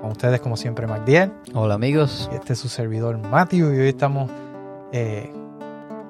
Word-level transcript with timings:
Con 0.00 0.10
ustedes, 0.10 0.40
como 0.40 0.56
siempre, 0.56 0.86
Magdiel. 0.86 1.32
Hola, 1.54 1.74
amigos. 1.74 2.30
Este 2.32 2.52
es 2.52 2.58
su 2.58 2.68
servidor, 2.68 3.18
Matthew. 3.18 3.74
Y 3.74 3.78
hoy 3.78 3.88
estamos 3.88 4.30
eh, 4.92 5.32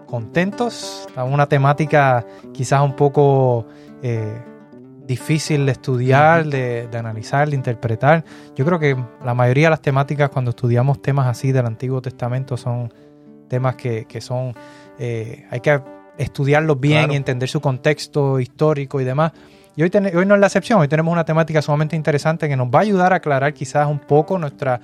contentos. 0.07 1.05
Estamos 1.09 1.33
una 1.33 1.49
temática 1.49 2.27
quizás 2.53 2.83
un 2.83 2.97
poco 2.97 3.67
eh, 4.03 4.43
difícil 5.07 5.67
de 5.67 5.73
estudiar, 5.73 6.47
de, 6.47 6.89
de 6.89 6.99
analizar, 6.99 7.49
de 7.49 7.57
interpretar. 7.57 8.25
Yo 8.55 8.65
creo 8.65 8.79
que 8.79 8.97
la 9.25 9.35
mayoría 9.35 9.67
de 9.67 9.71
las 9.71 9.83
temáticas, 9.83 10.31
cuando 10.31 10.51
estudiamos 10.51 11.01
temas 11.01 11.27
así 11.27 11.53
del 11.53 11.67
Antiguo 11.67 12.03
Testamento, 12.03 12.57
son 12.57 12.93
temas 13.49 13.77
que, 13.77 14.05
que 14.07 14.21
son. 14.21 14.55
Eh, 14.99 15.47
hay 15.51 15.61
que 15.61 15.81
estudiarlos 16.19 16.79
bien 16.81 16.99
Claro. 17.01 17.13
y 17.13 17.17
entender 17.17 17.49
su 17.49 17.61
contexto 17.61 18.41
histórico 18.41 19.01
y 19.01 19.05
demás. 19.05 19.33
Y 19.77 19.83
hoy, 19.83 19.91
ten- 19.91 20.17
hoy 20.17 20.25
no 20.25 20.35
es 20.35 20.41
la 20.41 20.47
excepción, 20.47 20.81
hoy 20.81 20.89
tenemos 20.89 21.13
una 21.13 21.25
temática 21.25 21.61
sumamente 21.61 21.97
interesante 21.97 22.49
que 22.49 22.57
nos 22.57 22.69
va 22.69 22.79
a 22.79 22.83
ayudar 22.83 23.13
a 23.13 23.17
aclarar 23.17 23.53
quizás 23.53 23.87
un 23.87 23.99
poco 23.99 24.39
nuestras 24.39 24.81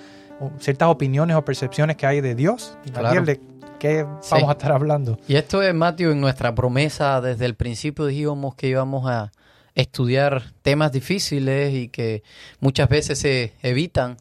ciertas 0.58 0.88
opiniones 0.88 1.36
o 1.36 1.44
percepciones 1.44 1.96
que 1.96 2.06
hay 2.06 2.20
de 2.20 2.34
Dios. 2.34 2.76
Y 2.84 2.90
Claro. 2.90 3.06
Daniel, 3.08 3.24
¿de 3.26 3.40
qué 3.78 4.04
Sí. 4.20 4.28
vamos 4.32 4.48
a 4.48 4.52
estar 4.52 4.72
hablando? 4.72 5.18
Y 5.28 5.36
esto 5.36 5.62
es, 5.62 5.72
Matthew, 5.74 6.10
en 6.10 6.20
nuestra 6.20 6.54
promesa 6.54 7.20
desde 7.20 7.46
el 7.46 7.54
principio 7.54 8.06
dijimos 8.06 8.54
que 8.56 8.66
íbamos 8.68 9.08
a 9.08 9.30
estudiar 9.74 10.42
temas 10.62 10.92
difíciles 10.92 11.72
y 11.72 11.88
que 11.88 12.22
muchas 12.60 12.88
veces 12.88 13.18
se 13.18 13.54
evitan, 13.62 14.16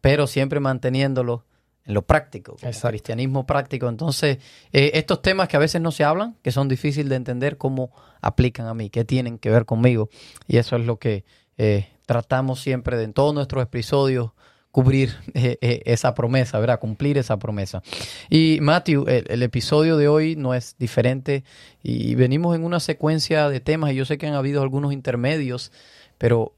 pero 0.00 0.26
siempre 0.26 0.58
manteniéndolo 0.60 1.44
en 1.86 1.94
lo 1.94 2.02
práctico, 2.02 2.56
como 2.60 2.72
cristianismo 2.72 3.46
práctico. 3.46 3.88
Entonces, 3.88 4.38
eh, 4.72 4.90
estos 4.94 5.22
temas 5.22 5.48
que 5.48 5.56
a 5.56 5.60
veces 5.60 5.80
no 5.80 5.92
se 5.92 6.04
hablan, 6.04 6.36
que 6.42 6.50
son 6.50 6.68
difíciles 6.68 7.08
de 7.08 7.16
entender, 7.16 7.56
cómo 7.56 7.92
aplican 8.20 8.66
a 8.66 8.74
mí, 8.74 8.90
qué 8.90 9.04
tienen 9.04 9.38
que 9.38 9.50
ver 9.50 9.64
conmigo. 9.64 10.08
Y 10.48 10.56
eso 10.56 10.76
es 10.76 10.84
lo 10.84 10.98
que 10.98 11.24
eh, 11.58 11.88
tratamos 12.04 12.60
siempre 12.60 12.96
de 12.96 13.04
en 13.04 13.12
todos 13.12 13.32
nuestros 13.32 13.62
episodios 13.62 14.32
cubrir 14.72 15.14
eh, 15.34 15.82
esa 15.86 16.14
promesa, 16.14 16.58
¿verdad? 16.58 16.80
Cumplir 16.80 17.18
esa 17.18 17.38
promesa. 17.38 17.82
Y 18.28 18.58
Matthew, 18.60 19.06
el, 19.06 19.24
el 19.28 19.42
episodio 19.44 19.96
de 19.96 20.08
hoy 20.08 20.34
no 20.34 20.54
es 20.54 20.76
diferente 20.78 21.44
y 21.82 22.16
venimos 22.16 22.56
en 22.56 22.64
una 22.64 22.80
secuencia 22.80 23.48
de 23.48 23.60
temas 23.60 23.92
y 23.92 23.94
yo 23.94 24.04
sé 24.04 24.18
que 24.18 24.26
han 24.26 24.34
habido 24.34 24.60
algunos 24.60 24.92
intermedios, 24.92 25.70
pero 26.18 26.54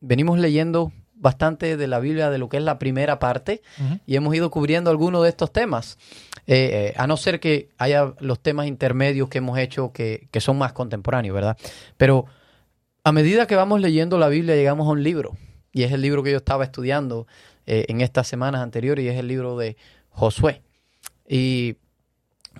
venimos 0.00 0.38
leyendo 0.38 0.92
bastante 1.24 1.76
de 1.76 1.86
la 1.88 1.98
Biblia 1.98 2.28
de 2.28 2.38
lo 2.38 2.48
que 2.48 2.58
es 2.58 2.62
la 2.62 2.78
primera 2.78 3.18
parte 3.18 3.62
y 4.06 4.14
hemos 4.14 4.34
ido 4.34 4.50
cubriendo 4.50 4.90
algunos 4.90 5.22
de 5.22 5.30
estos 5.30 5.50
temas, 5.50 5.98
Eh, 6.46 6.92
eh, 6.92 6.94
a 6.98 7.06
no 7.06 7.16
ser 7.16 7.40
que 7.40 7.70
haya 7.78 8.12
los 8.20 8.38
temas 8.38 8.66
intermedios 8.66 9.30
que 9.30 9.38
hemos 9.38 9.56
hecho 9.58 9.92
que, 9.92 10.28
que 10.30 10.40
son 10.40 10.58
más 10.58 10.74
contemporáneos, 10.74 11.34
¿verdad? 11.34 11.56
Pero 11.96 12.26
a 13.02 13.12
medida 13.12 13.46
que 13.46 13.56
vamos 13.56 13.80
leyendo 13.80 14.18
la 14.18 14.28
Biblia 14.28 14.54
llegamos 14.54 14.86
a 14.86 14.90
un 14.90 15.02
libro 15.02 15.38
y 15.72 15.84
es 15.84 15.92
el 15.92 16.02
libro 16.02 16.22
que 16.22 16.30
yo 16.30 16.36
estaba 16.36 16.62
estudiando 16.62 17.26
eh, 17.64 17.86
en 17.88 18.02
estas 18.02 18.28
semanas 18.28 18.60
anteriores 18.60 19.02
y 19.02 19.08
es 19.08 19.16
el 19.18 19.26
libro 19.26 19.56
de 19.56 19.78
Josué. 20.10 20.60
Y 21.26 21.76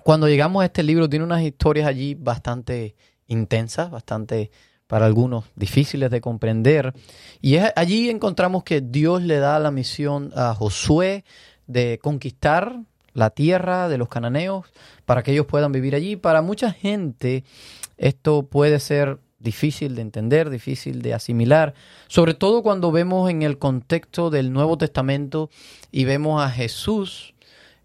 cuando 0.03 0.27
llegamos 0.27 0.63
a 0.63 0.65
este 0.65 0.81
libro 0.81 1.07
tiene 1.07 1.25
unas 1.25 1.43
historias 1.43 1.87
allí 1.87 2.15
bastante 2.15 2.95
intensas, 3.27 3.91
bastante 3.91 4.49
para 4.87 5.05
algunos 5.05 5.45
difíciles 5.55 6.11
de 6.11 6.21
comprender. 6.21 6.93
Y 7.41 7.55
es- 7.55 7.71
allí 7.75 8.09
encontramos 8.09 8.63
que 8.63 8.81
Dios 8.81 9.21
le 9.21 9.37
da 9.37 9.59
la 9.59 9.71
misión 9.71 10.31
a 10.35 10.53
Josué 10.53 11.23
de 11.67 11.99
conquistar 12.01 12.79
la 13.13 13.29
tierra 13.29 13.87
de 13.89 13.97
los 13.97 14.09
cananeos 14.09 14.65
para 15.05 15.23
que 15.23 15.31
ellos 15.31 15.45
puedan 15.45 15.71
vivir 15.71 15.95
allí. 15.95 16.15
Para 16.15 16.41
mucha 16.41 16.71
gente 16.71 17.43
esto 17.97 18.43
puede 18.43 18.79
ser 18.79 19.19
difícil 19.39 19.95
de 19.95 20.01
entender, 20.01 20.49
difícil 20.49 21.01
de 21.01 21.13
asimilar, 21.13 21.75
sobre 22.07 22.33
todo 22.33 22.63
cuando 22.63 22.91
vemos 22.91 23.29
en 23.29 23.43
el 23.43 23.57
contexto 23.57 24.29
del 24.29 24.51
Nuevo 24.51 24.77
Testamento 24.77 25.49
y 25.91 26.05
vemos 26.05 26.43
a 26.43 26.49
Jesús 26.49 27.34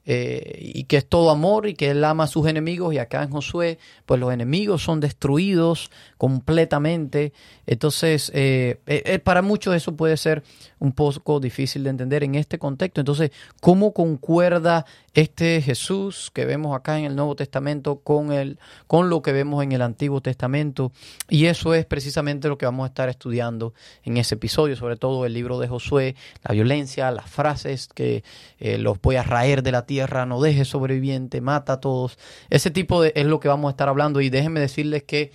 eh, 0.06 0.58
y 0.74 0.84
que 0.84 0.96
es 0.96 1.06
todo 1.06 1.30
amor 1.30 1.68
y 1.68 1.74
que 1.74 1.90
él 1.90 2.02
ama 2.04 2.24
a 2.24 2.26
sus 2.26 2.46
enemigos 2.46 2.94
y 2.94 2.98
acá 2.98 3.22
en 3.22 3.30
Josué 3.30 3.78
pues 4.06 4.18
los 4.18 4.32
enemigos 4.32 4.82
son 4.82 4.98
destruidos 4.98 5.90
completamente. 6.16 7.34
Entonces 7.66 8.32
eh, 8.34 8.80
eh, 8.86 9.18
para 9.18 9.42
muchos 9.42 9.74
eso 9.74 9.96
puede 9.96 10.16
ser 10.16 10.42
un 10.78 10.92
poco 10.92 11.38
difícil 11.38 11.84
de 11.84 11.90
entender 11.90 12.24
en 12.24 12.34
este 12.34 12.58
contexto. 12.58 13.02
Entonces 13.02 13.30
cómo 13.60 13.92
concuerda 13.92 14.86
este 15.12 15.60
Jesús 15.60 16.30
que 16.32 16.46
vemos 16.46 16.74
acá 16.74 16.98
en 16.98 17.04
el 17.04 17.14
Nuevo 17.14 17.36
Testamento 17.36 18.00
con 18.00 18.32
el 18.32 18.58
con 18.86 19.10
lo 19.10 19.20
que 19.20 19.32
vemos 19.32 19.62
en 19.62 19.72
el 19.72 19.82
Antiguo 19.82 20.22
Testamento 20.22 20.92
y 21.28 21.46
eso 21.46 21.74
es 21.74 21.84
precisamente 21.84 22.48
lo 22.48 22.56
que 22.56 22.64
vamos 22.64 22.84
a 22.84 22.88
estar 22.88 23.08
estudiando 23.08 23.74
en 24.04 24.16
ese 24.16 24.36
episodio 24.36 24.76
sobre 24.76 24.96
todo 24.96 25.26
el 25.26 25.34
libro 25.34 25.58
de 25.58 25.68
Josué 25.68 26.14
la 26.44 26.54
violencia 26.54 27.10
las 27.10 27.28
frases 27.28 27.88
que 27.92 28.22
los 28.60 29.00
voy 29.00 29.16
a 29.16 29.24
raer 29.24 29.64
de 29.64 29.72
la 29.72 29.84
tierra, 29.90 30.24
no 30.24 30.40
dejes 30.40 30.68
sobreviviente, 30.68 31.40
mata 31.40 31.72
a 31.74 31.80
todos. 31.80 32.16
Ese 32.48 32.70
tipo 32.70 33.02
de 33.02 33.12
es 33.16 33.26
lo 33.26 33.40
que 33.40 33.48
vamos 33.48 33.68
a 33.68 33.72
estar 33.72 33.88
hablando 33.88 34.20
y 34.20 34.30
déjenme 34.30 34.60
decirles 34.60 35.02
que 35.02 35.32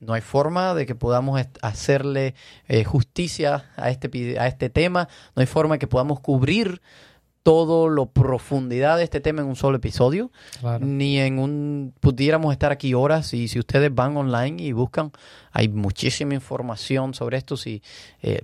no 0.00 0.12
hay 0.12 0.20
forma 0.20 0.74
de 0.74 0.84
que 0.84 0.94
podamos 0.94 1.40
hacerle 1.62 2.34
eh, 2.68 2.84
justicia 2.84 3.64
a 3.76 3.88
este, 3.90 4.38
a 4.38 4.46
este 4.46 4.68
tema, 4.68 5.08
no 5.34 5.40
hay 5.40 5.46
forma 5.46 5.76
de 5.76 5.78
que 5.78 5.86
podamos 5.86 6.20
cubrir 6.20 6.82
todo 7.42 7.88
lo 7.88 8.04
profundidad 8.06 8.98
de 8.98 9.04
este 9.04 9.20
tema 9.20 9.40
en 9.40 9.48
un 9.48 9.56
solo 9.56 9.78
episodio, 9.78 10.30
Claro. 10.60 10.84
ni 10.84 11.18
en 11.18 11.38
un 11.38 11.94
pudiéramos 12.00 12.52
estar 12.52 12.72
aquí 12.72 12.92
horas 12.92 13.32
y 13.32 13.48
si 13.48 13.58
ustedes 13.58 13.94
van 13.94 14.16
online 14.18 14.62
y 14.62 14.72
buscan, 14.72 15.12
hay 15.52 15.68
muchísima 15.68 16.34
información 16.34 17.14
sobre 17.14 17.38
esto, 17.38 17.56
si 17.56 17.82
eh, 18.20 18.42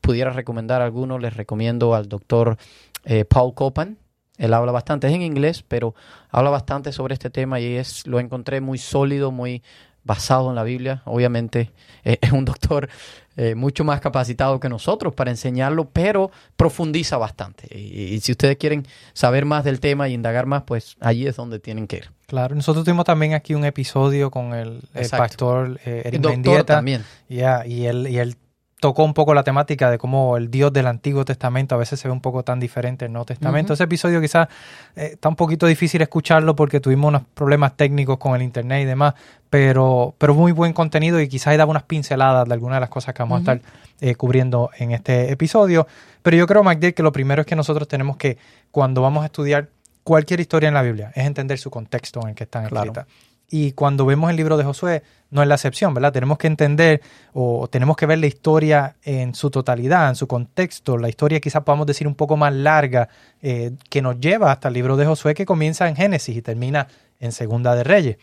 pudiera 0.00 0.32
recomendar 0.32 0.80
a 0.82 0.86
alguno, 0.86 1.18
les 1.18 1.36
recomiendo 1.36 1.94
al 1.94 2.08
doctor 2.08 2.56
eh, 3.04 3.24
Paul 3.24 3.54
Copan. 3.54 3.96
Él 4.38 4.54
habla 4.54 4.72
bastante, 4.72 5.08
es 5.08 5.12
en 5.12 5.22
inglés, 5.22 5.64
pero 5.66 5.94
habla 6.30 6.50
bastante 6.50 6.92
sobre 6.92 7.14
este 7.14 7.28
tema 7.28 7.60
y 7.60 7.76
es 7.76 8.06
lo 8.06 8.20
encontré 8.20 8.60
muy 8.60 8.78
sólido, 8.78 9.30
muy 9.30 9.62
basado 10.04 10.48
en 10.48 10.56
la 10.56 10.64
Biblia. 10.64 11.02
Obviamente 11.04 11.72
eh, 12.04 12.18
es 12.22 12.32
un 12.32 12.44
doctor 12.44 12.88
eh, 13.36 13.54
mucho 13.54 13.84
más 13.84 14.00
capacitado 14.00 14.58
que 14.58 14.68
nosotros 14.68 15.14
para 15.14 15.30
enseñarlo, 15.30 15.90
pero 15.90 16.30
profundiza 16.56 17.18
bastante. 17.18 17.68
Y, 17.70 18.14
y 18.14 18.20
si 18.20 18.32
ustedes 18.32 18.56
quieren 18.56 18.86
saber 19.12 19.44
más 19.44 19.64
del 19.64 19.80
tema 19.80 20.08
y 20.08 20.14
indagar 20.14 20.46
más, 20.46 20.62
pues 20.62 20.96
allí 21.00 21.26
es 21.26 21.36
donde 21.36 21.60
tienen 21.60 21.86
que 21.86 21.98
ir. 21.98 22.10
Claro, 22.26 22.54
nosotros 22.54 22.84
tuvimos 22.84 23.04
también 23.04 23.34
aquí 23.34 23.54
un 23.54 23.64
episodio 23.64 24.30
con 24.30 24.54
el, 24.54 24.82
pastor 25.10 25.80
eh, 25.84 26.02
Eric 26.04 26.14
El 26.14 26.20
doctor 26.22 26.32
Mendieta. 26.32 26.64
también. 26.64 27.04
Y 27.28 27.40
él, 27.40 28.06
y 28.08 28.18
él 28.18 28.36
tocó 28.80 29.04
un 29.04 29.14
poco 29.14 29.34
la 29.34 29.42
temática 29.42 29.90
de 29.90 29.98
cómo 29.98 30.36
el 30.36 30.50
Dios 30.50 30.72
del 30.72 30.86
Antiguo 30.86 31.24
Testamento 31.24 31.74
a 31.74 31.78
veces 31.78 31.98
se 31.98 32.06
ve 32.08 32.12
un 32.12 32.20
poco 32.20 32.44
tan 32.44 32.60
diferente 32.60 33.04
del 33.04 33.12
Nuevo 33.12 33.26
Testamento. 33.26 33.72
Ese 33.74 33.84
episodio 33.84 34.20
quizás 34.20 34.48
eh, 34.94 35.10
está 35.14 35.28
un 35.28 35.36
poquito 35.36 35.66
difícil 35.66 36.00
escucharlo 36.00 36.54
porque 36.54 36.78
tuvimos 36.80 37.08
unos 37.08 37.22
problemas 37.34 37.76
técnicos 37.76 38.18
con 38.18 38.36
el 38.36 38.42
internet 38.42 38.82
y 38.82 38.84
demás, 38.84 39.14
pero, 39.50 40.14
pero 40.18 40.34
muy 40.34 40.52
buen 40.52 40.72
contenido 40.72 41.20
y 41.20 41.28
quizás 41.28 41.56
daba 41.56 41.70
unas 41.70 41.82
pinceladas 41.84 42.46
de 42.46 42.54
algunas 42.54 42.76
de 42.76 42.80
las 42.80 42.90
cosas 42.90 43.14
que 43.14 43.22
vamos 43.22 43.38
a 43.38 43.40
estar 43.40 43.60
eh, 44.00 44.14
cubriendo 44.14 44.70
en 44.78 44.92
este 44.92 45.32
episodio. 45.32 45.86
Pero 46.22 46.36
yo 46.36 46.46
creo, 46.46 46.62
MacDill, 46.62 46.94
que 46.94 47.02
lo 47.02 47.10
primero 47.10 47.40
es 47.40 47.46
que 47.46 47.56
nosotros 47.56 47.88
tenemos 47.88 48.16
que, 48.16 48.38
cuando 48.70 49.02
vamos 49.02 49.22
a 49.22 49.26
estudiar 49.26 49.68
cualquier 50.04 50.40
historia 50.40 50.68
en 50.68 50.74
la 50.74 50.82
Biblia, 50.82 51.10
es 51.14 51.26
entender 51.26 51.58
su 51.58 51.70
contexto 51.70 52.20
en 52.22 52.28
el 52.30 52.34
que 52.34 52.44
están 52.44 52.66
Claro. 52.66 52.92
escritas. 52.92 53.06
Y 53.50 53.72
cuando 53.72 54.04
vemos 54.04 54.28
el 54.30 54.36
libro 54.36 54.56
de 54.56 54.64
Josué, 54.64 55.02
no 55.30 55.42
es 55.42 55.48
la 55.48 55.54
excepción, 55.54 55.94
¿verdad? 55.94 56.12
Tenemos 56.12 56.38
que 56.38 56.46
entender 56.46 57.00
o 57.32 57.68
tenemos 57.68 57.96
que 57.96 58.06
ver 58.06 58.18
la 58.18 58.26
historia 58.26 58.96
en 59.02 59.34
su 59.34 59.50
totalidad, 59.50 60.08
en 60.08 60.16
su 60.16 60.26
contexto. 60.26 60.98
La 60.98 61.08
historia 61.08 61.40
quizás 61.40 61.62
podamos 61.62 61.86
decir 61.86 62.06
un 62.06 62.14
poco 62.14 62.36
más 62.36 62.52
larga 62.52 63.08
eh, 63.40 63.72
que 63.88 64.02
nos 64.02 64.20
lleva 64.20 64.52
hasta 64.52 64.68
el 64.68 64.74
libro 64.74 64.96
de 64.96 65.06
Josué 65.06 65.34
que 65.34 65.46
comienza 65.46 65.88
en 65.88 65.96
Génesis 65.96 66.36
y 66.36 66.42
termina 66.42 66.88
en 67.20 67.32
Segunda 67.32 67.74
de 67.74 67.84
Reyes. 67.84 68.16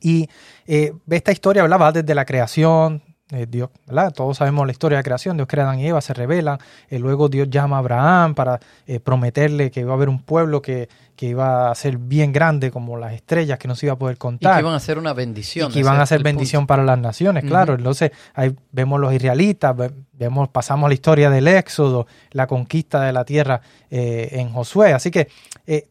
Y 0.00 0.28
eh, 0.66 0.92
esta 1.10 1.32
historia 1.32 1.62
¿verdad? 1.62 1.80
va 1.80 1.92
desde 1.92 2.14
la 2.14 2.24
creación, 2.24 3.02
eh, 3.32 3.46
Dios, 3.48 3.70
¿verdad? 3.86 4.12
Todos 4.12 4.36
sabemos 4.36 4.66
la 4.66 4.72
historia 4.72 4.96
de 4.96 5.00
la 5.00 5.04
creación, 5.04 5.38
Dios 5.38 5.48
crea 5.48 5.64
a 5.64 5.68
Adán 5.68 5.80
y 5.80 5.86
Eva, 5.86 6.02
se 6.02 6.12
revelan, 6.12 6.58
eh, 6.90 6.98
luego 6.98 7.30
Dios 7.30 7.48
llama 7.48 7.76
a 7.76 7.78
Abraham 7.78 8.34
para 8.34 8.60
eh, 8.86 9.00
prometerle 9.00 9.70
que 9.70 9.80
iba 9.80 9.92
a 9.92 9.94
haber 9.94 10.10
un 10.10 10.20
pueblo 10.22 10.60
que, 10.60 10.90
que, 11.16 11.26
iba 11.26 11.70
a 11.70 11.74
ser 11.74 11.96
bien 11.96 12.30
grande 12.30 12.70
como 12.70 12.98
las 12.98 13.14
estrellas, 13.14 13.58
que 13.58 13.68
no 13.68 13.74
se 13.74 13.86
iba 13.86 13.94
a 13.94 13.98
poder 13.98 14.18
contar. 14.18 14.52
Y 14.52 14.54
que 14.56 14.60
iban 14.60 14.74
a 14.74 14.80
ser 14.80 14.98
una 14.98 15.14
bendición. 15.14 15.70
Y 15.70 15.74
que 15.74 15.80
iban 15.80 15.98
a 15.98 16.04
ser 16.04 16.22
bendición 16.22 16.66
para 16.66 16.84
las 16.84 16.98
naciones, 16.98 17.44
claro. 17.44 17.72
Entonces 17.72 18.10
ahí 18.34 18.54
vemos 18.70 19.00
los 19.00 19.14
israelitas, 19.14 19.74
vemos, 20.12 20.50
pasamos 20.50 20.90
la 20.90 20.94
historia 20.94 21.30
del 21.30 21.48
éxodo, 21.48 22.06
la 22.32 22.46
conquista 22.46 23.00
de 23.00 23.14
la 23.14 23.24
tierra 23.24 23.62
en 23.88 24.50
Josué. 24.50 24.92
Así 24.92 25.10
que 25.10 25.28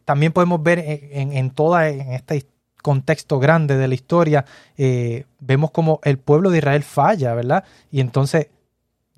también 0.06 0.32
podemos 0.32 0.62
ver 0.62 0.78
en, 0.78 1.34
en 1.34 1.50
toda 1.50 1.90
en 1.90 2.14
esta 2.14 2.36
historia 2.36 2.61
contexto 2.82 3.40
grande 3.40 3.78
de 3.78 3.88
la 3.88 3.94
historia, 3.94 4.46
eh, 4.78 5.26
vemos 5.40 5.72
como 5.72 6.00
el 6.04 6.18
pueblo 6.18 6.50
de 6.50 6.60
Israel 6.60 6.84
falla, 6.84 7.34
¿verdad? 7.34 7.64
Y 7.92 8.02
entonces 8.02 8.48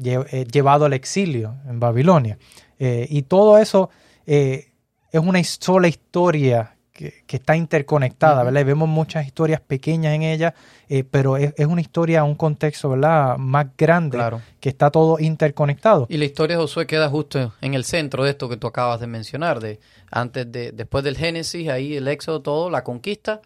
eh, 0.04 0.46
llevado 0.52 0.86
al 0.86 0.94
exilio 0.94 1.56
en 1.68 1.80
Babilonia. 1.80 2.38
Eh, 2.80 3.08
y 3.10 3.24
todo 3.24 3.58
eso 3.58 3.90
es 4.26 4.66
una 5.14 5.44
sola 5.44 5.88
historia 5.88 6.76
que, 6.92 7.24
está 7.28 7.56
interconectada, 7.58 8.44
¿verdad? 8.44 8.62
Y 8.62 8.64
vemos 8.64 8.88
muchas 8.88 9.26
historias 9.26 9.60
pequeñas 9.60 10.14
en 10.14 10.22
ella, 10.22 10.54
pero 11.12 11.36
es, 11.38 11.54
una 11.66 11.82
historia, 11.82 12.24
un 12.24 12.36
contexto, 12.36 12.90
¿verdad? 12.90 13.38
Más 13.38 13.68
grande, 13.78 14.20
que 14.60 14.70
está 14.70 14.90
todo 14.92 15.20
interconectado. 15.20 16.06
Y 16.10 16.18
la 16.18 16.26
historia 16.26 16.56
de 16.56 16.62
Josué 16.62 16.88
queda 16.88 17.10
justo 17.10 17.54
en 17.62 17.74
el 17.74 17.84
centro 17.84 18.24
de 18.24 18.32
esto 18.32 18.48
que 18.48 18.58
tú 18.58 18.68
acabas 18.68 19.00
de 19.00 19.08
mencionar, 19.08 19.60
de 19.60 19.80
antes 20.14 20.52
de, 20.52 20.72
después 20.72 21.04
del 21.04 21.18
Génesis, 21.18 21.68
ahí 21.70 21.98
el 21.98 22.08
éxodo, 22.08 22.42
todo, 22.42 22.70
la 22.70 22.84
conquista, 22.84 23.42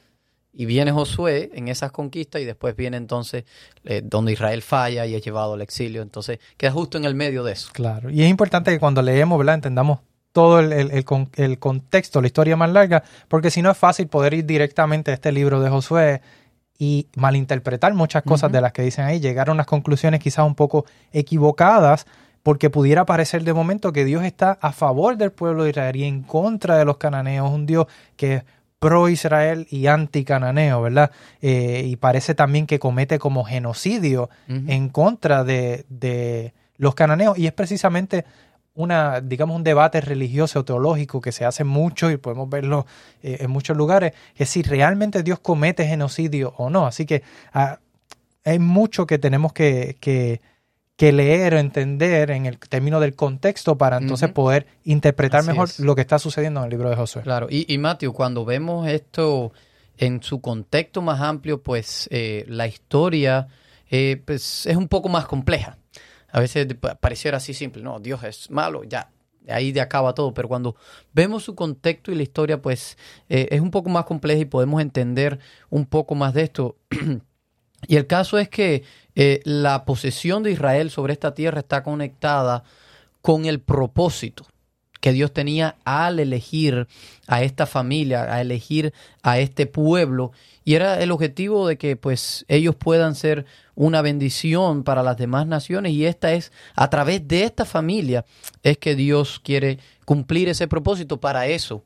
y 0.60 0.66
viene 0.66 0.92
Josué 0.92 1.52
en 1.54 1.68
esas 1.68 1.92
conquistas 1.92 2.42
y 2.42 2.46
después 2.46 2.76
viene 2.76 2.98
entonces 2.98 3.44
eh, 3.84 4.02
donde 4.04 4.32
Israel 4.32 4.64
falla 4.64 5.06
y 5.06 5.14
es 5.14 5.24
llevado 5.24 5.54
al 5.54 5.62
exilio. 5.62 6.02
Entonces 6.02 6.40
queda 6.58 6.72
justo 6.72 6.98
en 6.98 7.06
el 7.06 7.14
medio 7.14 7.44
de 7.44 7.54
eso. 7.54 7.70
Claro. 7.74 8.10
Y 8.10 8.24
es 8.24 8.30
importante 8.30 8.72
que 8.72 8.80
cuando 8.80 9.04
leemos, 9.04 9.38
¿verdad? 9.38 9.54
Entendamos 9.54 10.00
todo 10.32 10.60
el, 10.60 10.74
el, 10.74 11.60
contexto, 11.60 12.22
la 12.22 12.28
historia 12.28 12.56
más 12.56 12.72
larga, 12.72 13.04
porque 13.28 13.52
si 13.52 13.62
no 13.62 13.70
es 13.70 13.78
fácil 13.78 14.08
poder 14.08 14.34
ir 14.34 14.46
directamente 14.48 15.12
a 15.12 15.14
este 15.14 15.32
libro 15.32 15.62
de 15.62 15.70
Josué 15.70 16.22
y 16.80 17.08
malinterpretar 17.16 17.94
muchas 17.94 18.24
cosas 18.24 18.52
de 18.52 18.60
las 18.60 18.72
que 18.72 18.82
dicen 18.82 19.06
ahí, 19.06 19.20
llegar 19.20 19.50
a 19.50 19.52
unas 19.52 19.68
conclusiones 19.68 20.20
quizás 20.20 20.46
un 20.46 20.56
poco 20.56 20.86
equivocadas, 21.12 22.08
porque 22.42 22.72
pudiera 22.72 23.06
parecer 23.06 23.44
de 23.44 23.54
momento 23.54 23.92
que 23.94 24.06
Dios 24.06 24.24
está 24.24 24.58
a 24.60 24.72
favor 24.72 25.18
del 25.18 25.32
pueblo 25.32 25.66
de 25.66 25.72
Israel 25.72 25.96
y 25.96 26.04
en 26.06 26.24
contra 26.24 26.78
de 26.78 26.86
los 26.86 26.98
cananeos, 26.98 27.52
un 27.52 27.66
Dios 27.66 27.88
que 28.16 28.44
pro-Israel 28.80 29.68
y 29.70 29.88
anti-cananeo, 29.88 30.82
¿verdad? 30.82 31.12
Eh, 31.42 31.84
y 31.86 31.96
parece 31.96 32.36
también 32.36 32.68
que 32.68 32.80
comete 32.80 33.18
como 33.20 33.44
genocidio 33.44 34.30
en 34.48 34.90
contra 34.90 35.44
de, 35.44 35.86
de, 35.90 36.54
los 36.78 36.94
cananeos. 36.94 37.38
Y 37.38 37.48
es 37.48 37.54
precisamente 37.54 38.26
una, 38.76 39.22
digamos, 39.22 39.56
un 39.56 39.64
debate 39.64 40.00
religioso 40.02 40.60
o 40.60 40.66
teológico 40.66 41.20
que 41.20 41.32
se 41.32 41.46
hace 41.46 41.64
mucho 41.64 42.12
y 42.12 42.18
podemos 42.18 42.48
verlo 42.48 42.86
eh, 43.24 43.38
en 43.40 43.50
muchos 43.50 43.76
lugares, 43.76 44.14
es 44.36 44.50
si 44.50 44.62
realmente 44.62 45.24
Dios 45.24 45.40
comete 45.40 45.88
genocidio 45.88 46.54
o 46.58 46.70
no. 46.70 46.86
Así 46.86 47.08
que 47.08 47.24
ah, 47.54 47.80
hay 48.46 48.60
mucho 48.60 49.08
que 49.08 49.18
tenemos 49.18 49.52
que, 49.52 49.98
que 50.00 50.42
que 50.98 51.12
leer 51.14 51.54
o 51.54 51.60
entender 51.60 52.32
en 52.32 52.48
el 52.48 52.58
término 52.58 53.00
del 53.00 53.16
contexto 53.16 53.78
para 53.78 53.98
entonces 53.98 54.32
poder 54.32 54.66
interpretar 54.84 55.46
mejor 55.46 55.70
lo 55.78 55.96
que 55.96 56.02
está 56.02 56.18
sucediendo 56.18 56.60
en 56.60 56.66
el 56.66 56.72
libro 56.72 56.90
de 56.90 56.96
Josué. 56.96 57.22
Claro, 57.22 57.48
y, 57.50 57.72
y 57.72 57.78
Matthew, 57.78 58.14
cuando 58.14 58.44
vemos 58.44 58.88
esto 58.88 59.54
en 59.98 60.24
su 60.24 60.42
contexto 60.42 61.02
más 61.04 61.22
amplio, 61.22 61.62
pues 61.62 62.10
eh, 62.12 62.46
la 62.48 62.68
historia 62.68 63.48
eh, 63.90 64.22
pues, 64.26 64.66
es 64.66 64.76
un 64.76 64.88
poco 64.88 65.08
más 65.08 65.28
compleja. 65.28 65.78
A 66.32 66.40
veces 66.40 66.68
pareciera 67.00 67.38
así 67.38 67.54
simple, 67.54 67.84
no, 67.84 68.00
Dios 68.00 68.24
es 68.24 68.50
malo, 68.50 68.84
ya, 68.84 69.12
ahí 69.48 69.72
de 69.72 69.82
acaba 69.82 70.14
todo, 70.14 70.34
pero 70.34 70.48
cuando 70.48 70.76
vemos 71.14 71.44
su 71.44 71.56
contexto 71.56 72.12
y 72.12 72.16
la 72.16 72.24
historia, 72.24 72.62
pues 72.62 72.98
eh, 73.30 73.48
es 73.52 73.62
un 73.62 73.72
poco 73.72 73.90
más 73.90 74.06
compleja 74.06 74.42
y 74.42 74.46
podemos 74.46 74.82
entender 74.82 75.40
un 75.70 75.86
poco 75.86 76.16
más 76.16 76.34
de 76.34 76.44
esto. 76.44 76.76
y 77.86 77.98
el 77.98 78.08
caso 78.08 78.38
es 78.40 78.50
que 78.50 78.84
eh, 79.16 79.42
la 79.44 79.86
posesión 79.86 80.44
de 80.44 80.52
Israel 80.52 80.90
sobre 80.90 81.14
esta 81.14 81.34
tierra 81.34 81.60
está 81.60 81.84
conectada 81.84 82.64
con 83.22 83.46
el 83.46 83.60
propósito 83.60 84.46
que 85.00 85.12
Dios 85.12 85.32
tenía 85.32 85.76
al 85.86 86.20
elegir 86.20 86.88
a 87.28 87.44
esta 87.44 87.66
familia, 87.66 88.34
a 88.34 88.42
elegir 88.42 88.94
a 89.22 89.40
este 89.40 89.68
pueblo, 89.68 90.32
y 90.64 90.74
era 90.74 91.02
el 91.02 91.12
objetivo 91.12 91.68
de 91.68 91.78
que 91.78 91.96
pues 91.96 92.46
ellos 92.48 92.76
puedan 92.76 93.16
ser 93.16 93.46
una 93.76 94.02
bendición 94.02 94.84
para 94.84 95.04
las 95.04 95.18
demás 95.18 95.46
naciones 95.46 95.94
y 95.94 96.06
esta 96.06 96.34
es 96.34 96.52
a 96.76 96.90
través 96.90 97.28
de 97.28 97.44
esta 97.44 97.64
familia 97.64 98.26
es 98.64 98.78
que 98.80 98.96
Dios 98.96 99.40
quiere 99.44 99.78
cumplir 100.04 100.50
ese 100.50 100.68
propósito. 100.68 101.20
Para 101.22 101.48
eso 101.48 101.84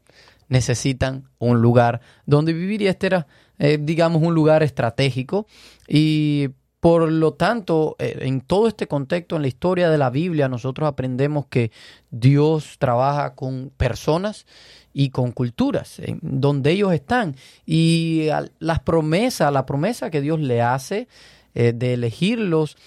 necesitan 0.52 1.30
un 1.40 1.62
lugar 1.62 2.02
donde 2.26 2.52
vivir 2.52 2.82
y 2.82 2.88
este 2.88 3.08
era 3.08 3.26
eh, 3.58 3.78
digamos 3.82 4.22
un 4.22 4.36
lugar 4.36 4.64
estratégico 4.64 5.48
y 5.88 6.50
por 6.82 7.12
lo 7.12 7.34
tanto, 7.36 7.96
eh, 8.00 8.18
en 8.22 8.42
todo 8.42 8.68
este 8.68 8.88
contexto, 8.88 9.36
en 9.36 9.44
la 9.44 9.48
historia 9.48 9.92
de 9.92 10.00
la 10.00 10.10
Biblia, 10.10 10.50
nosotros 10.50 10.88
aprendemos 10.88 11.46
que 11.46 11.72
Dios 12.10 12.78
trabaja 12.80 13.36
con 13.36 13.72
personas 13.78 14.48
y 14.92 15.12
con 15.12 15.32
culturas, 15.32 16.02
donde 16.24 16.72
ellos 16.72 16.92
están. 16.92 17.36
Y 17.68 18.30
las 18.58 18.80
promesas, 18.80 19.54
la 19.54 19.68
promesa 19.68 20.10
que 20.10 20.22
Dios 20.22 20.40
le 20.40 20.64
hace 20.64 21.08
eh, 21.54 21.72
de 21.76 21.94
elegirlos, 21.94 22.78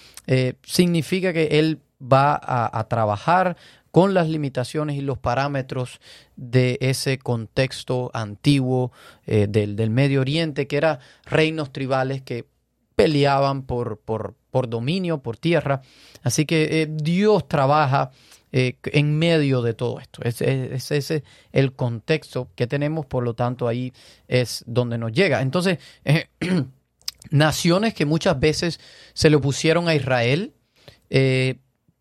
significa 0.64 1.32
que 1.32 1.60
Él 1.60 1.78
va 2.00 2.40
a, 2.43 2.84
trabajar 2.88 3.56
con 3.94 4.12
las 4.12 4.29
limitaciones 4.29 4.96
y 4.96 5.00
los 5.00 5.19
parámetros 5.19 6.00
de 6.35 6.79
ese 6.81 7.19
contexto 7.19 8.11
antiguo 8.12 8.91
del, 9.25 9.76
del 9.76 9.91
Medio 9.91 10.20
Oriente, 10.20 10.67
que 10.67 10.76
era 10.76 10.99
reinos 11.25 11.73
tribales 11.73 12.20
que 12.20 12.44
peleaban 12.96 13.62
por, 13.62 13.99
por, 14.00 14.35
por 14.50 14.69
dominio, 14.69 15.19
por 15.19 15.37
tierra. 15.37 15.82
Así 16.23 16.46
que 16.46 16.82
eh, 16.82 16.88
Dios 16.91 17.49
trabaja 17.49 18.11
eh, 18.52 18.76
en 18.85 19.19
medio 19.19 19.62
de 19.62 19.75
todo 19.75 19.99
esto. 19.99 20.23
Ese 20.23 20.75
es, 20.75 20.91
es, 20.91 21.23
el 21.52 21.73
contexto 21.73 22.49
que 22.55 22.67
tenemos, 22.67 23.06
por 23.06 23.25
lo 23.25 23.35
tanto 23.35 23.67
ahí 23.67 23.93
es 24.29 24.62
donde 24.67 24.99
nos 24.99 25.12
llega. 25.12 25.43
Entonces, 25.43 25.79
eh, 26.05 26.29
naciones 27.31 27.94
que 27.94 28.05
muchas 28.05 28.38
veces 28.38 28.81
se 29.12 29.31
le 29.31 29.37
opusieron 29.37 29.88
a 29.88 29.94
Israel, 29.94 30.55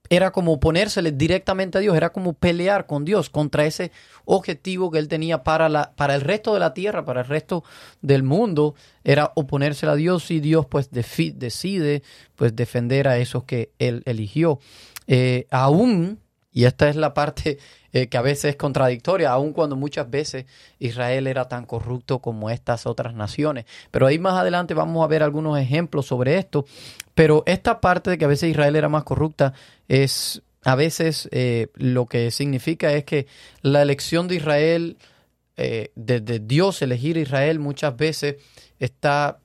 era 0.09 0.31
como 0.31 0.59
ponérsele 0.59 1.11
directamente 1.11 1.77
a 1.77 1.81
Dios, 1.81 1.95
era 1.95 2.11
como 2.11 2.33
pelear 2.33 2.85
con 2.85 3.05
Dios 3.05 3.29
contra 3.29 3.65
ese 3.65 3.91
objetivo 4.25 4.91
que 4.91 5.00
él 5.00 5.07
tenía 5.07 5.44
para, 5.44 5.69
la, 5.69 5.94
para 5.95 6.15
el 6.15 6.21
resto 6.21 6.53
de 6.53 6.59
la 6.59 6.73
tierra, 6.73 7.05
para 7.05 7.21
el 7.21 7.27
resto 7.27 7.63
del 8.01 8.23
mundo, 8.23 8.75
era 9.03 9.31
oponerse 9.35 9.85
a 9.88 9.95
Dios 9.95 10.29
y 10.31 10.39
Dios 10.39 10.65
pues 10.65 10.89
decide 10.91 12.03
pues 12.35 12.55
defender 12.55 13.07
a 13.07 13.17
esos 13.17 13.44
que 13.45 13.71
él 13.79 14.03
eligió. 14.05 14.59
Eh, 15.07 15.47
aún, 15.51 16.19
y 16.51 16.65
esta 16.65 16.89
es 16.89 16.95
la 16.95 17.13
parte 17.13 17.57
eh, 17.94 18.07
que 18.07 18.18
a 18.18 18.22
veces 18.22 18.45
es 18.45 18.56
contradictoria, 18.56 19.31
aun 19.31 19.54
cuando 19.54 19.75
muchas 19.75 20.10
veces 20.10 20.45
Israel 20.80 21.28
era 21.28 21.48
tan 21.48 21.66
corrupto 21.66 22.19
como 22.19 22.50
estas 22.50 22.88
otras 22.88 23.14
naciones. 23.14 23.66
Pero 23.92 24.07
ahí 24.07 24.18
más 24.18 24.33
adelante 24.33 24.73
vamos 24.73 25.04
a 25.04 25.07
ver 25.07 25.21
algunos 25.21 25.59
ejemplos 25.59 26.07
sobre 26.07 26.38
esto. 26.38 26.66
Pero 27.14 27.44
esta 27.45 27.80
parte 27.80 28.09
de 28.09 28.18
que 28.18 28.26
a 28.26 28.28
veces 28.28 28.50
Israel 28.50 28.76
era 28.76 28.90
más 28.90 29.04
corrupta 29.04 29.54
es 29.88 30.42
a 30.64 30.76
veces 30.76 31.30
eh, 31.31 31.68
lo 31.76 32.07
que 32.07 32.31
significa 32.31 32.92
es 32.94 33.04
que 33.04 33.28
la 33.62 33.81
elección 33.81 34.28
de 34.28 34.35
Israel, 34.35 34.97
eh, 35.57 35.92
de, 35.95 36.40
Dios 36.40 36.81
elegir 36.81 37.18
a 37.18 37.21
Israel 37.21 37.59
muchas 37.59 37.95
veces 37.95 38.38
está 38.80 39.40